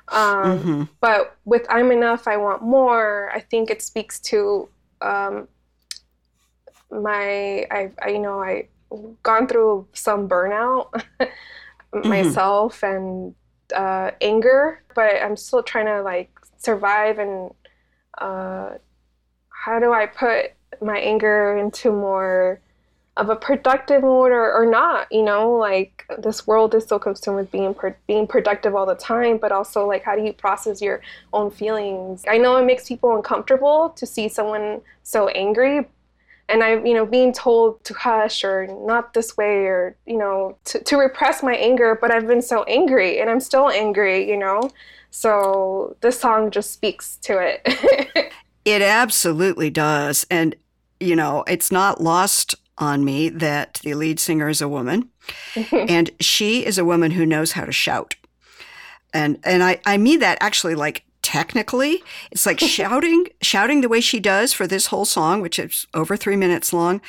[0.10, 0.84] um, mm-hmm.
[1.02, 4.70] But with I'm Enough, I Want More, I think it speaks to
[5.02, 5.48] um,
[6.92, 8.68] my I, I you know I
[9.24, 12.08] gone through some burnout mm-hmm.
[12.08, 13.36] myself and
[13.76, 17.52] uh, anger, but I'm still trying to like survive and
[18.18, 18.72] uh,
[19.50, 22.62] how do I put my anger into more
[23.18, 27.36] of a productive mode or, or not you know like this world is so consumed
[27.36, 30.82] with being pro- being productive all the time but also like how do you process
[30.82, 31.02] your
[31.34, 35.86] own feelings i know it makes people uncomfortable to see someone so angry
[36.50, 40.58] and I, you know, being told to hush or not this way or, you know,
[40.66, 44.38] to, to repress my anger, but I've been so angry and I'm still angry, you
[44.38, 44.72] know?
[45.12, 48.34] So this song just speaks to it.
[48.66, 50.26] it absolutely does.
[50.30, 50.56] And,
[51.00, 55.10] you know, it's not lost on me that the lead singer is a woman
[55.72, 58.16] and she is a woman who knows how to shout.
[59.14, 62.04] And, and I, I mean that actually like technically.
[62.32, 66.18] It's like shouting, shouting the way she does for this whole song, which is over
[66.18, 67.02] three minutes long.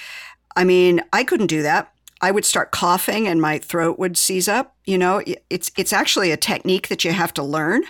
[0.55, 1.93] I mean, I couldn't do that.
[2.21, 4.77] I would start coughing and my throat would seize up.
[4.85, 7.85] You know, it's it's actually a technique that you have to learn.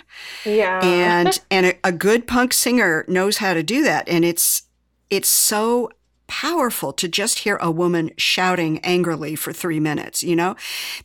[0.45, 0.79] Yeah.
[0.81, 4.63] And and a, a good punk singer knows how to do that, and it's
[5.09, 5.89] it's so
[6.27, 10.23] powerful to just hear a woman shouting angrily for three minutes.
[10.23, 10.55] You know,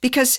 [0.01, 0.39] because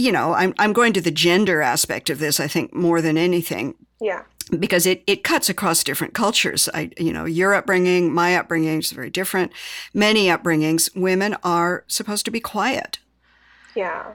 [0.00, 3.18] you know, I'm, I'm going to the gender aspect of this, I think, more than
[3.18, 3.74] anything.
[4.00, 4.22] Yeah.
[4.58, 6.68] Because it, it cuts across different cultures.
[6.74, 9.52] I, you know, your upbringing, my upbringing is very different.
[9.94, 12.98] Many upbringings, women are supposed to be quiet.
[13.76, 14.12] Yeah.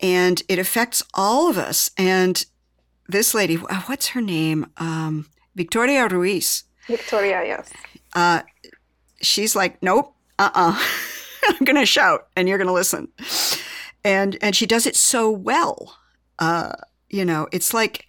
[0.00, 1.90] And it affects all of us.
[1.96, 2.44] And
[3.08, 4.66] this lady, what's her name?
[4.76, 6.64] Um, Victoria Ruiz.
[6.86, 7.72] Victoria, yes.
[8.14, 8.42] Uh,
[9.20, 10.72] she's like, nope, uh uh-uh.
[10.72, 10.84] uh.
[11.48, 13.08] i am going to shout and you're going to listen
[14.06, 15.98] and and she does it so well.
[16.38, 16.72] Uh,
[17.10, 18.06] you know, it's like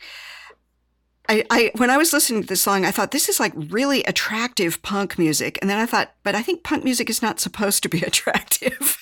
[1.27, 4.03] I, I when I was listening to this song, I thought this is like really
[4.03, 7.81] attractive punk music, and then I thought, but I think punk music is not supposed
[7.81, 8.97] to be attractive.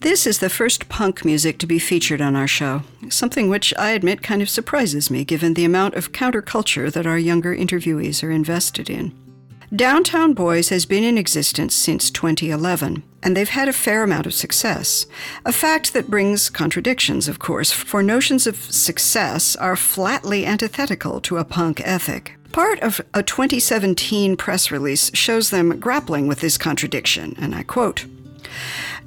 [0.00, 3.90] This is the first punk music to be featured on our show, something which I
[3.90, 8.30] admit kind of surprises me given the amount of counterculture that our younger interviewees are
[8.30, 9.25] invested in.
[9.74, 14.32] Downtown Boys has been in existence since 2011, and they've had a fair amount of
[14.32, 15.06] success.
[15.44, 21.38] A fact that brings contradictions, of course, for notions of success are flatly antithetical to
[21.38, 22.36] a punk ethic.
[22.52, 28.06] Part of a 2017 press release shows them grappling with this contradiction, and I quote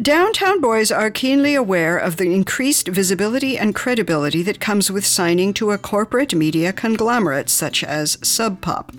[0.02, 5.54] Downtown Boys are keenly aware of the increased visibility and credibility that comes with signing
[5.54, 8.92] to a corporate media conglomerate such as Sub Pop.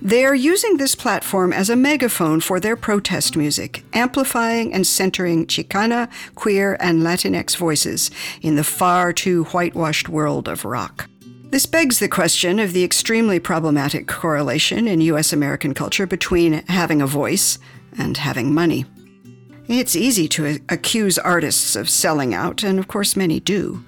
[0.00, 5.46] They are using this platform as a megaphone for their protest music, amplifying and centering
[5.46, 11.08] Chicana, queer, and Latinx voices in the far too whitewashed world of rock.
[11.50, 15.32] This begs the question of the extremely problematic correlation in U.S.
[15.32, 17.58] American culture between having a voice
[17.96, 18.84] and having money.
[19.66, 23.84] It's easy to accuse artists of selling out, and of course, many do.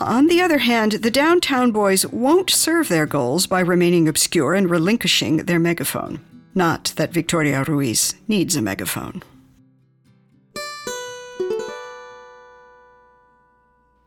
[0.00, 4.70] On the other hand, the downtown boys won't serve their goals by remaining obscure and
[4.70, 6.24] relinquishing their megaphone.
[6.54, 9.22] Not that Victoria Ruiz needs a megaphone.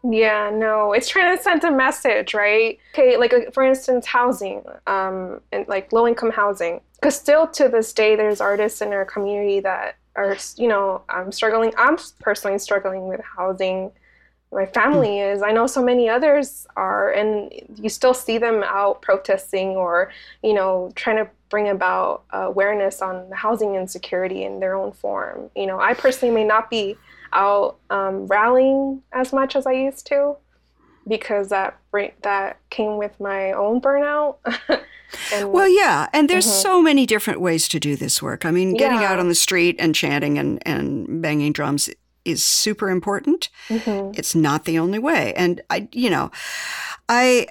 [0.03, 2.79] Yeah, no, it's trying to send a message, right?
[2.93, 6.81] Okay, like for instance, housing, um, and like low income housing.
[6.99, 11.31] Because still to this day, there's artists in our community that are, you know, I'm
[11.31, 11.71] struggling.
[11.77, 13.91] I'm personally struggling with housing
[14.53, 15.41] my family is.
[15.41, 20.53] I know so many others are, and you still see them out protesting or, you
[20.53, 25.49] know, trying to bring about awareness on housing insecurity in their own form.
[25.55, 26.97] You know, I personally may not be
[27.31, 30.35] out um, rallying as much as I used to
[31.07, 31.77] because that
[32.21, 34.37] that came with my own burnout.
[35.33, 36.61] and, well, yeah, and there's mm-hmm.
[36.61, 38.45] so many different ways to do this work.
[38.45, 39.11] I mean, getting yeah.
[39.11, 41.89] out on the street and chanting and, and banging drums
[42.25, 43.49] is super important.
[43.67, 44.11] Mm-hmm.
[44.17, 45.33] It's not the only way.
[45.35, 46.31] And I, you know,
[47.09, 47.47] I,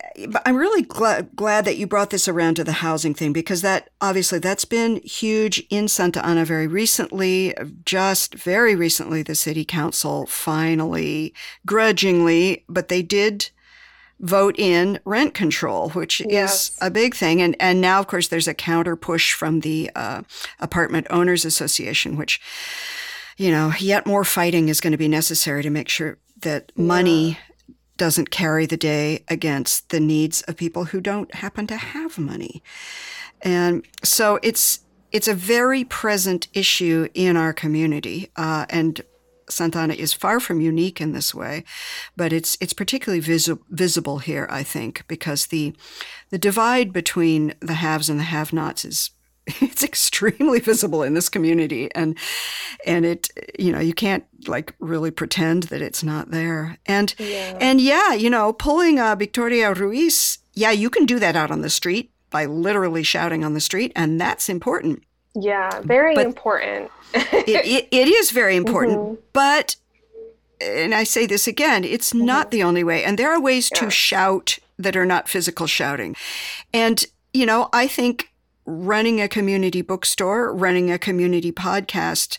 [0.46, 3.90] I'm really glad, glad that you brought this around to the housing thing because that
[4.00, 7.54] obviously that's been huge in Santa Ana very recently.
[7.84, 11.34] Just very recently, the city council finally,
[11.66, 13.50] grudgingly, but they did
[14.20, 16.70] vote in rent control, which yes.
[16.70, 17.42] is a big thing.
[17.42, 20.22] And and now, of course, there's a counter push from the uh,
[20.60, 22.40] Apartment Owners Association, which
[23.42, 26.84] you know, yet more fighting is going to be necessary to make sure that yeah.
[26.84, 27.38] money
[27.96, 32.62] doesn't carry the day against the needs of people who don't happen to have money.
[33.40, 39.00] And so it's it's a very present issue in our community, uh, and
[39.50, 41.64] Santana is far from unique in this way,
[42.16, 45.74] but it's it's particularly visi- visible here, I think, because the
[46.30, 49.10] the divide between the haves and the have-nots is
[49.60, 52.16] it's extremely visible in this community and
[52.86, 53.28] and it
[53.58, 57.58] you know you can't like really pretend that it's not there and yeah.
[57.60, 61.60] and yeah you know pulling uh, victoria ruiz yeah you can do that out on
[61.60, 65.02] the street by literally shouting on the street and that's important
[65.34, 69.20] yeah very but important it, it, it is very important mm-hmm.
[69.32, 69.74] but
[70.60, 72.26] and i say this again it's mm-hmm.
[72.26, 73.80] not the only way and there are ways yeah.
[73.80, 76.14] to shout that are not physical shouting
[76.72, 78.31] and you know i think
[78.64, 82.38] running a community bookstore, running a community podcast,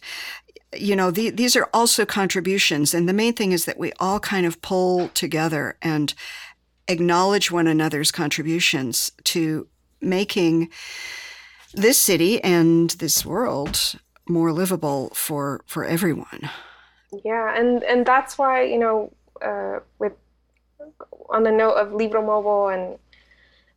[0.76, 2.94] you know, the, these are also contributions.
[2.94, 6.14] And the main thing is that we all kind of pull together and
[6.88, 9.68] acknowledge one another's contributions to
[10.02, 10.70] making
[11.74, 13.96] this city and this world
[14.28, 16.50] more livable for for everyone.
[17.24, 20.14] Yeah, and and that's why you know, uh, with
[21.30, 22.98] on the note of Libro Mobile and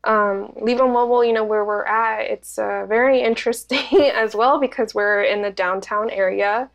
[0.04, 4.94] um, Libro Mobile, you know, where we're at, it's uh, very interesting as well because
[4.94, 6.70] we're in the downtown area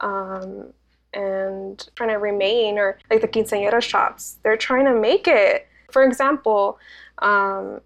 [0.00, 0.72] um,
[1.12, 5.66] and trying to remain, or like the quinceañera shops, they're trying to make it.
[5.90, 6.78] For example,
[7.20, 7.80] um,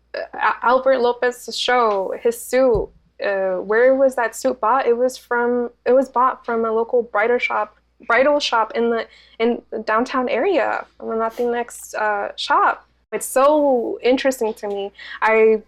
[0.63, 2.89] Albert Lopez's show, his suit,
[3.23, 4.87] uh, where was that suit bought?
[4.87, 9.07] It was from, it was bought from a local bridal shop bridal shop in the
[9.41, 14.93] in the downtown area from the Latinx uh, shop it's so interesting to me.
[15.23, 15.63] I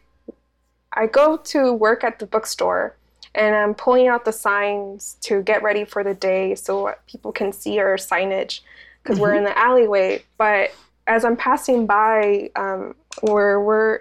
[0.93, 2.97] I go to work at the bookstore
[3.35, 7.53] and I'm pulling out the signs to get ready for the day so people can
[7.53, 8.61] see our signage
[9.03, 9.23] because mm-hmm.
[9.23, 10.25] we're in the alleyway.
[10.37, 10.73] But
[11.07, 14.01] as I'm passing by, um, where we're,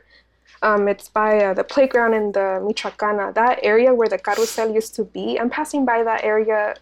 [0.64, 4.96] um, it's by uh, the playground in the Michoacana, that area where the carousel used
[4.96, 5.40] to be.
[5.40, 6.76] I'm passing by that area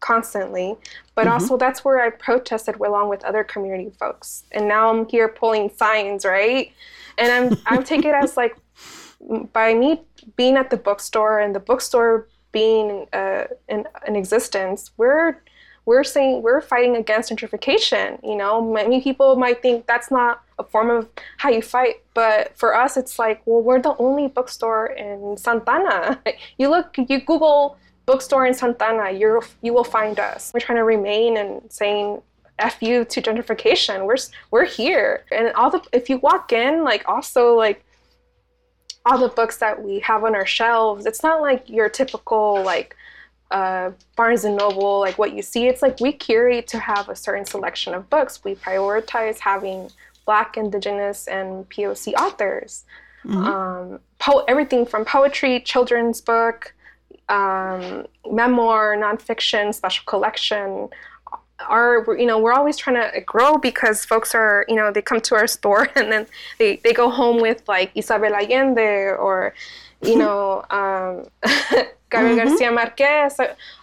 [0.00, 0.76] constantly.
[1.14, 1.32] But mm-hmm.
[1.32, 4.44] also, that's where I protested along with other community folks.
[4.52, 6.72] And now I'm here pulling signs, right?
[7.18, 8.56] And I'm I'm taking it as like
[9.52, 10.00] by me
[10.36, 15.40] being at the bookstore and the bookstore being uh, in, in existence, we're
[15.86, 18.20] we're saying we're fighting against gentrification.
[18.22, 22.56] You know, many people might think that's not a form of how you fight, but
[22.56, 26.20] for us, it's like, well, we're the only bookstore in Santa Ana.
[26.58, 27.78] You look, you Google
[28.10, 30.50] bookstore in Santa Ana, you you will find us.
[30.52, 32.20] We're trying to remain and saying
[32.58, 34.04] F you to gentrification.
[34.04, 34.16] We're
[34.50, 35.24] we're here.
[35.30, 37.84] And all the if you walk in, like also like
[39.06, 42.96] all the books that we have on our shelves, it's not like your typical like
[43.52, 45.68] uh, Barnes and Noble, like what you see.
[45.68, 48.42] It's like we curate to have a certain selection of books.
[48.44, 49.90] We prioritize having
[50.26, 52.84] Black, Indigenous, and POC authors.
[53.24, 53.44] Mm-hmm.
[53.44, 56.74] Um, po- everything from poetry, children's book,
[57.30, 60.88] um, memoir, nonfiction, special collection
[61.68, 65.20] are you know we're always trying to grow because folks are you know they come
[65.20, 66.26] to our store and then
[66.58, 69.54] they, they go home with like Isabel Allende or
[70.02, 71.26] you know um,
[72.10, 72.48] Gabriel mm-hmm.
[72.48, 73.36] Garcia Marquez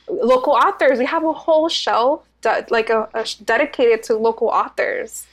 [0.08, 5.26] local authors we have a whole shelf that, like a, a dedicated to local authors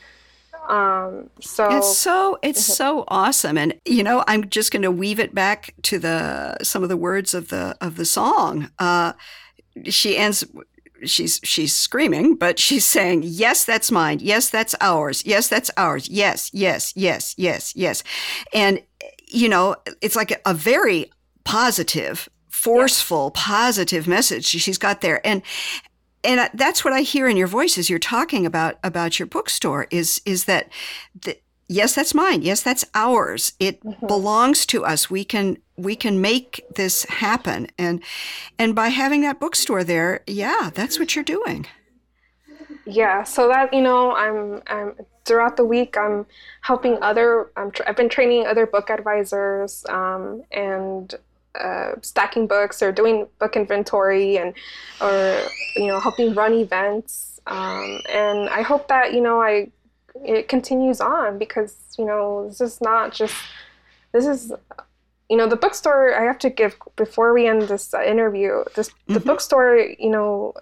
[0.68, 5.20] um, so it's so it's so awesome, and you know I'm just going to weave
[5.20, 8.70] it back to the some of the words of the of the song.
[8.78, 9.12] Uh,
[9.86, 10.44] she ends
[11.04, 14.18] she's she's screaming, but she's saying, "Yes, that's mine.
[14.20, 15.24] Yes, that's ours.
[15.24, 16.08] Yes, that's ours.
[16.08, 18.02] Yes, yes, yes, yes, yes."
[18.52, 18.80] And
[19.28, 21.10] you know, it's like a, very
[21.44, 25.26] positive, forceful, positive message she's got there.
[25.26, 25.42] And
[26.24, 29.86] and that's what I hear in your voice as you're talking about about your bookstore
[29.90, 30.68] is is that
[31.22, 32.42] the, yes that's mine.
[32.42, 33.52] Yes that's ours.
[33.60, 34.06] It mm-hmm.
[34.06, 35.10] belongs to us.
[35.10, 37.68] We can we can make this happen.
[37.78, 38.02] And
[38.58, 41.66] and by having that bookstore there yeah that's what you're doing.
[42.86, 44.94] Yeah so that you know i'm i'm
[45.24, 46.26] throughout the week i'm
[46.60, 51.14] helping other i have been training other book advisors um, and
[51.60, 54.54] uh, stacking books or doing book inventory and
[55.00, 55.40] or
[55.76, 57.40] you know helping run events.
[57.46, 59.70] Um, and i hope that you know i
[60.24, 63.34] it continues on because you know this is not just
[64.12, 64.50] this is
[65.28, 69.12] you know the bookstore i have to give before we end this interview this mm-hmm.
[69.12, 70.54] the bookstore you know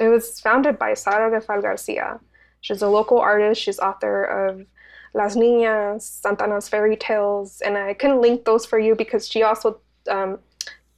[0.00, 2.20] it was founded by Sarah Rafael Garcia.
[2.60, 3.60] She's a local artist.
[3.60, 4.66] She's author of
[5.14, 9.80] las niñas santana's fairy tales and i couldn't link those for you because she also
[10.08, 10.38] um,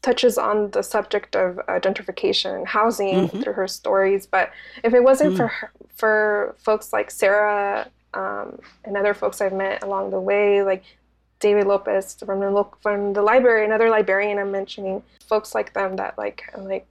[0.03, 3.41] touches on the subject of uh, gentrification and housing mm-hmm.
[3.41, 4.27] through her stories.
[4.27, 4.51] But
[4.83, 5.37] if it wasn't mm.
[5.37, 10.63] for her, for folks like Sarah um, and other folks I've met along the way,
[10.63, 10.85] like
[11.41, 16.17] David Lopez from the from the library, another librarian I'm mentioning, folks like them that
[16.17, 16.87] like like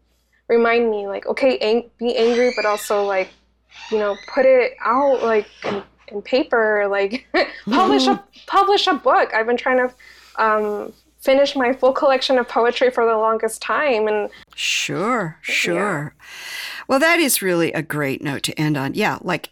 [0.47, 3.29] remind me like okay ang- be angry but also like
[3.91, 7.27] you know put it out like in, in paper like
[7.69, 9.93] publish a publish a book i've been trying to
[10.41, 16.15] um, finish my full collection of poetry for the longest time and Sure, sure.
[16.87, 18.93] Well, that is really a great note to end on.
[18.93, 19.51] Yeah, like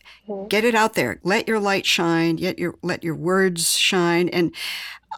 [0.50, 1.20] get it out there.
[1.24, 2.38] Let your light shine.
[2.38, 4.28] Let your let your words shine.
[4.30, 4.54] And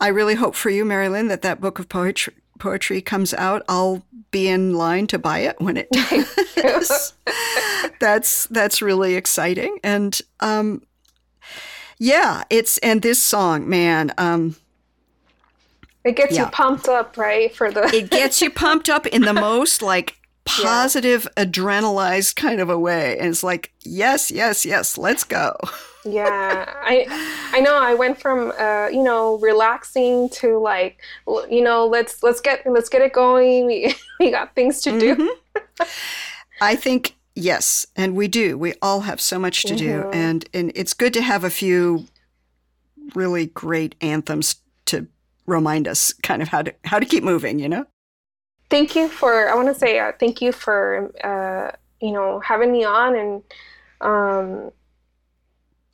[0.01, 3.63] I really hope for you, Marilyn, that that book of poetry poetry comes out.
[3.69, 5.89] I'll be in line to buy it when it
[6.55, 7.13] does.
[7.99, 9.79] that's that's really exciting.
[9.83, 10.83] And um,
[11.97, 14.13] yeah, it's and this song, man.
[14.17, 14.55] Um,
[16.03, 16.45] it gets Yeah.
[16.45, 20.15] you pumped up right for the it gets you pumped up in the most like
[20.45, 23.17] positive adrenalized kind of a way.
[23.19, 25.55] And it's like yes yes yes let's go.
[26.05, 26.65] Yeah.
[26.83, 27.05] I
[27.53, 30.97] i know i went from uh you know relaxing to like
[31.49, 33.65] you know let's let's get let's get it going.
[33.67, 35.15] We we got things to do.
[35.15, 35.83] Mm-hmm.
[36.61, 38.57] i think yes and we do.
[38.57, 40.03] We all have so much to do.
[40.03, 40.15] Mhm.
[40.15, 42.05] and and it's good to have a few
[43.15, 45.07] really great anthems to
[45.49, 47.85] remind us kind of how to how to keep moving you know?
[48.69, 52.71] Thank you for i want to say uh, thank you for uh you know having
[52.71, 53.43] me on and
[54.01, 54.71] um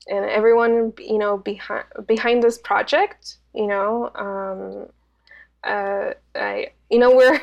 [0.08, 4.88] and everyone you know behind behind this project you know um
[5.64, 7.42] uh i you know we're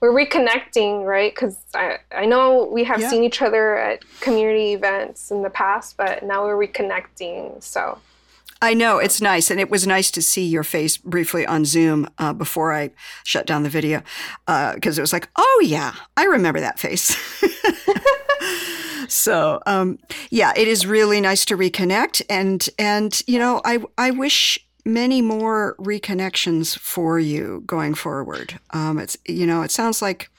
[0.00, 1.34] we're reconnecting right?
[1.34, 3.10] Because i i know we have Yeah.
[3.10, 7.98] seen each other at community events in the past but now we're reconnecting so
[8.62, 12.08] I know it's nice, and it was nice to see your face briefly on Zoom
[12.18, 12.90] uh, before I
[13.24, 14.02] shut down the video
[14.46, 17.16] because it was like, oh yeah, I remember that face.
[19.08, 19.98] so um,
[20.30, 25.20] yeah, it is really nice to reconnect, and and you know, I I wish many
[25.20, 28.58] more reconnections for you going forward.
[28.70, 30.30] Um, it's you know, it sounds like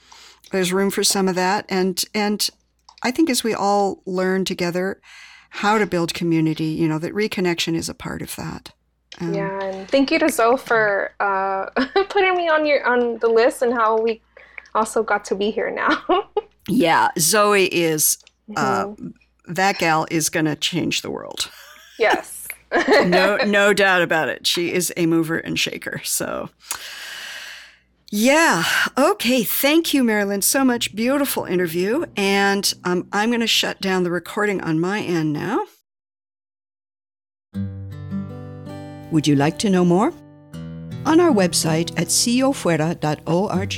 [0.51, 2.49] there's room for some of that, and and
[3.03, 5.01] I think as we all learn together
[5.58, 8.72] how to build community, you know, that reconnection is a part of that.
[9.20, 11.66] Um, yeah and thank you to zoe for uh
[12.10, 14.22] putting me on your on the list and how we
[14.76, 15.97] also got to be here now
[16.70, 18.18] Yeah, Zoe is
[18.55, 19.14] uh, Mhm.
[19.47, 21.49] that gal is going to change the world.
[21.97, 22.47] yes
[23.05, 24.45] No, no doubt about it.
[24.45, 26.01] She is a mover and shaker.
[26.03, 26.49] So,
[28.12, 28.64] yeah.
[28.97, 29.43] Okay.
[29.43, 30.95] Thank you, Marilyn, so much.
[30.95, 32.05] Beautiful interview.
[32.16, 35.66] And um, I'm going to shut down the recording on my end now.
[39.12, 40.14] Would you like to know more?
[41.05, 43.78] On our website at siyofuera.org,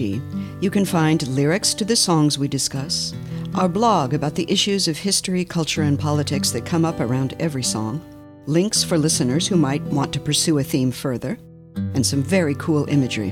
[0.61, 3.13] you can find lyrics to the songs we discuss,
[3.53, 7.61] our blog about the issues of history, culture, and politics that come up around every
[7.61, 8.01] song,
[8.47, 11.37] links for listeners who might want to pursue a theme further,
[11.75, 13.31] and some very cool imagery.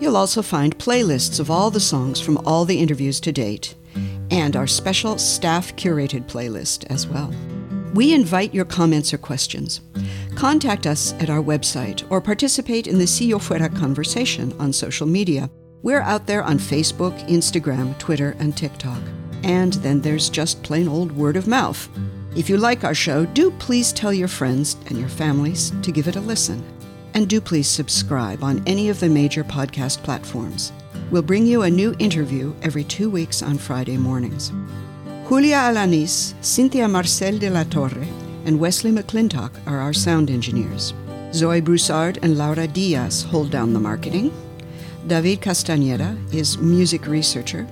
[0.00, 3.74] You'll also find playlists of all the songs from all the interviews to date,
[4.30, 7.32] and our special staff curated playlist as well.
[7.94, 9.80] We invite your comments or questions.
[10.36, 15.06] Contact us at our website or participate in the Si Yo Fuera conversation on social
[15.06, 15.50] media.
[15.82, 19.00] We're out there on Facebook, Instagram, Twitter, and TikTok.
[19.42, 21.88] And then there's just plain old word of mouth.
[22.36, 26.06] If you like our show, do please tell your friends and your families to give
[26.06, 26.62] it a listen.
[27.18, 30.70] And do please subscribe on any of the major podcast platforms.
[31.10, 34.52] We'll bring you a new interview every two weeks on Friday mornings.
[35.28, 38.06] Julia Alanis, Cynthia Marcel de la Torre,
[38.44, 40.94] and Wesley McClintock are our sound engineers.
[41.32, 44.32] Zoe Broussard and Laura Diaz hold down the marketing.
[45.08, 47.66] David Castañeda is music researcher.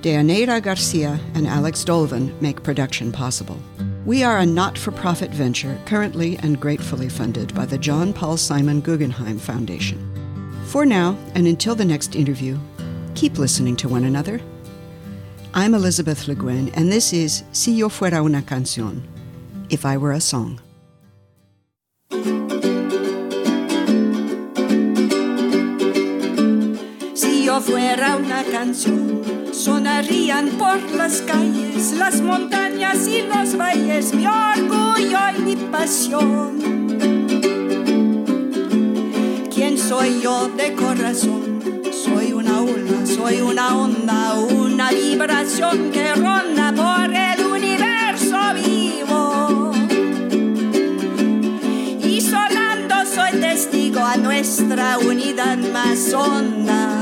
[0.00, 3.58] Deaneira Garcia and Alex Dolvin make production possible.
[4.04, 8.36] We are a not for profit venture currently and gratefully funded by the John Paul
[8.36, 10.10] Simon Guggenheim Foundation.
[10.66, 12.58] For now, and until the next interview,
[13.14, 14.40] keep listening to one another.
[15.54, 19.02] I'm Elizabeth Le Guin, and this is Si Yo Fuera una Canción,
[19.70, 20.60] If I Were a Song.
[27.14, 29.21] Si yo fuera una canción,
[29.62, 36.58] sonarían por las calles, las montañas y los valles, mi orgullo y mi pasión.
[39.54, 41.60] ¿Quién soy yo de corazón?
[41.92, 49.70] Soy una ola, soy una onda, una vibración que ronda por el universo vivo.
[52.02, 57.01] Y sonando soy testigo a nuestra unidad más honda.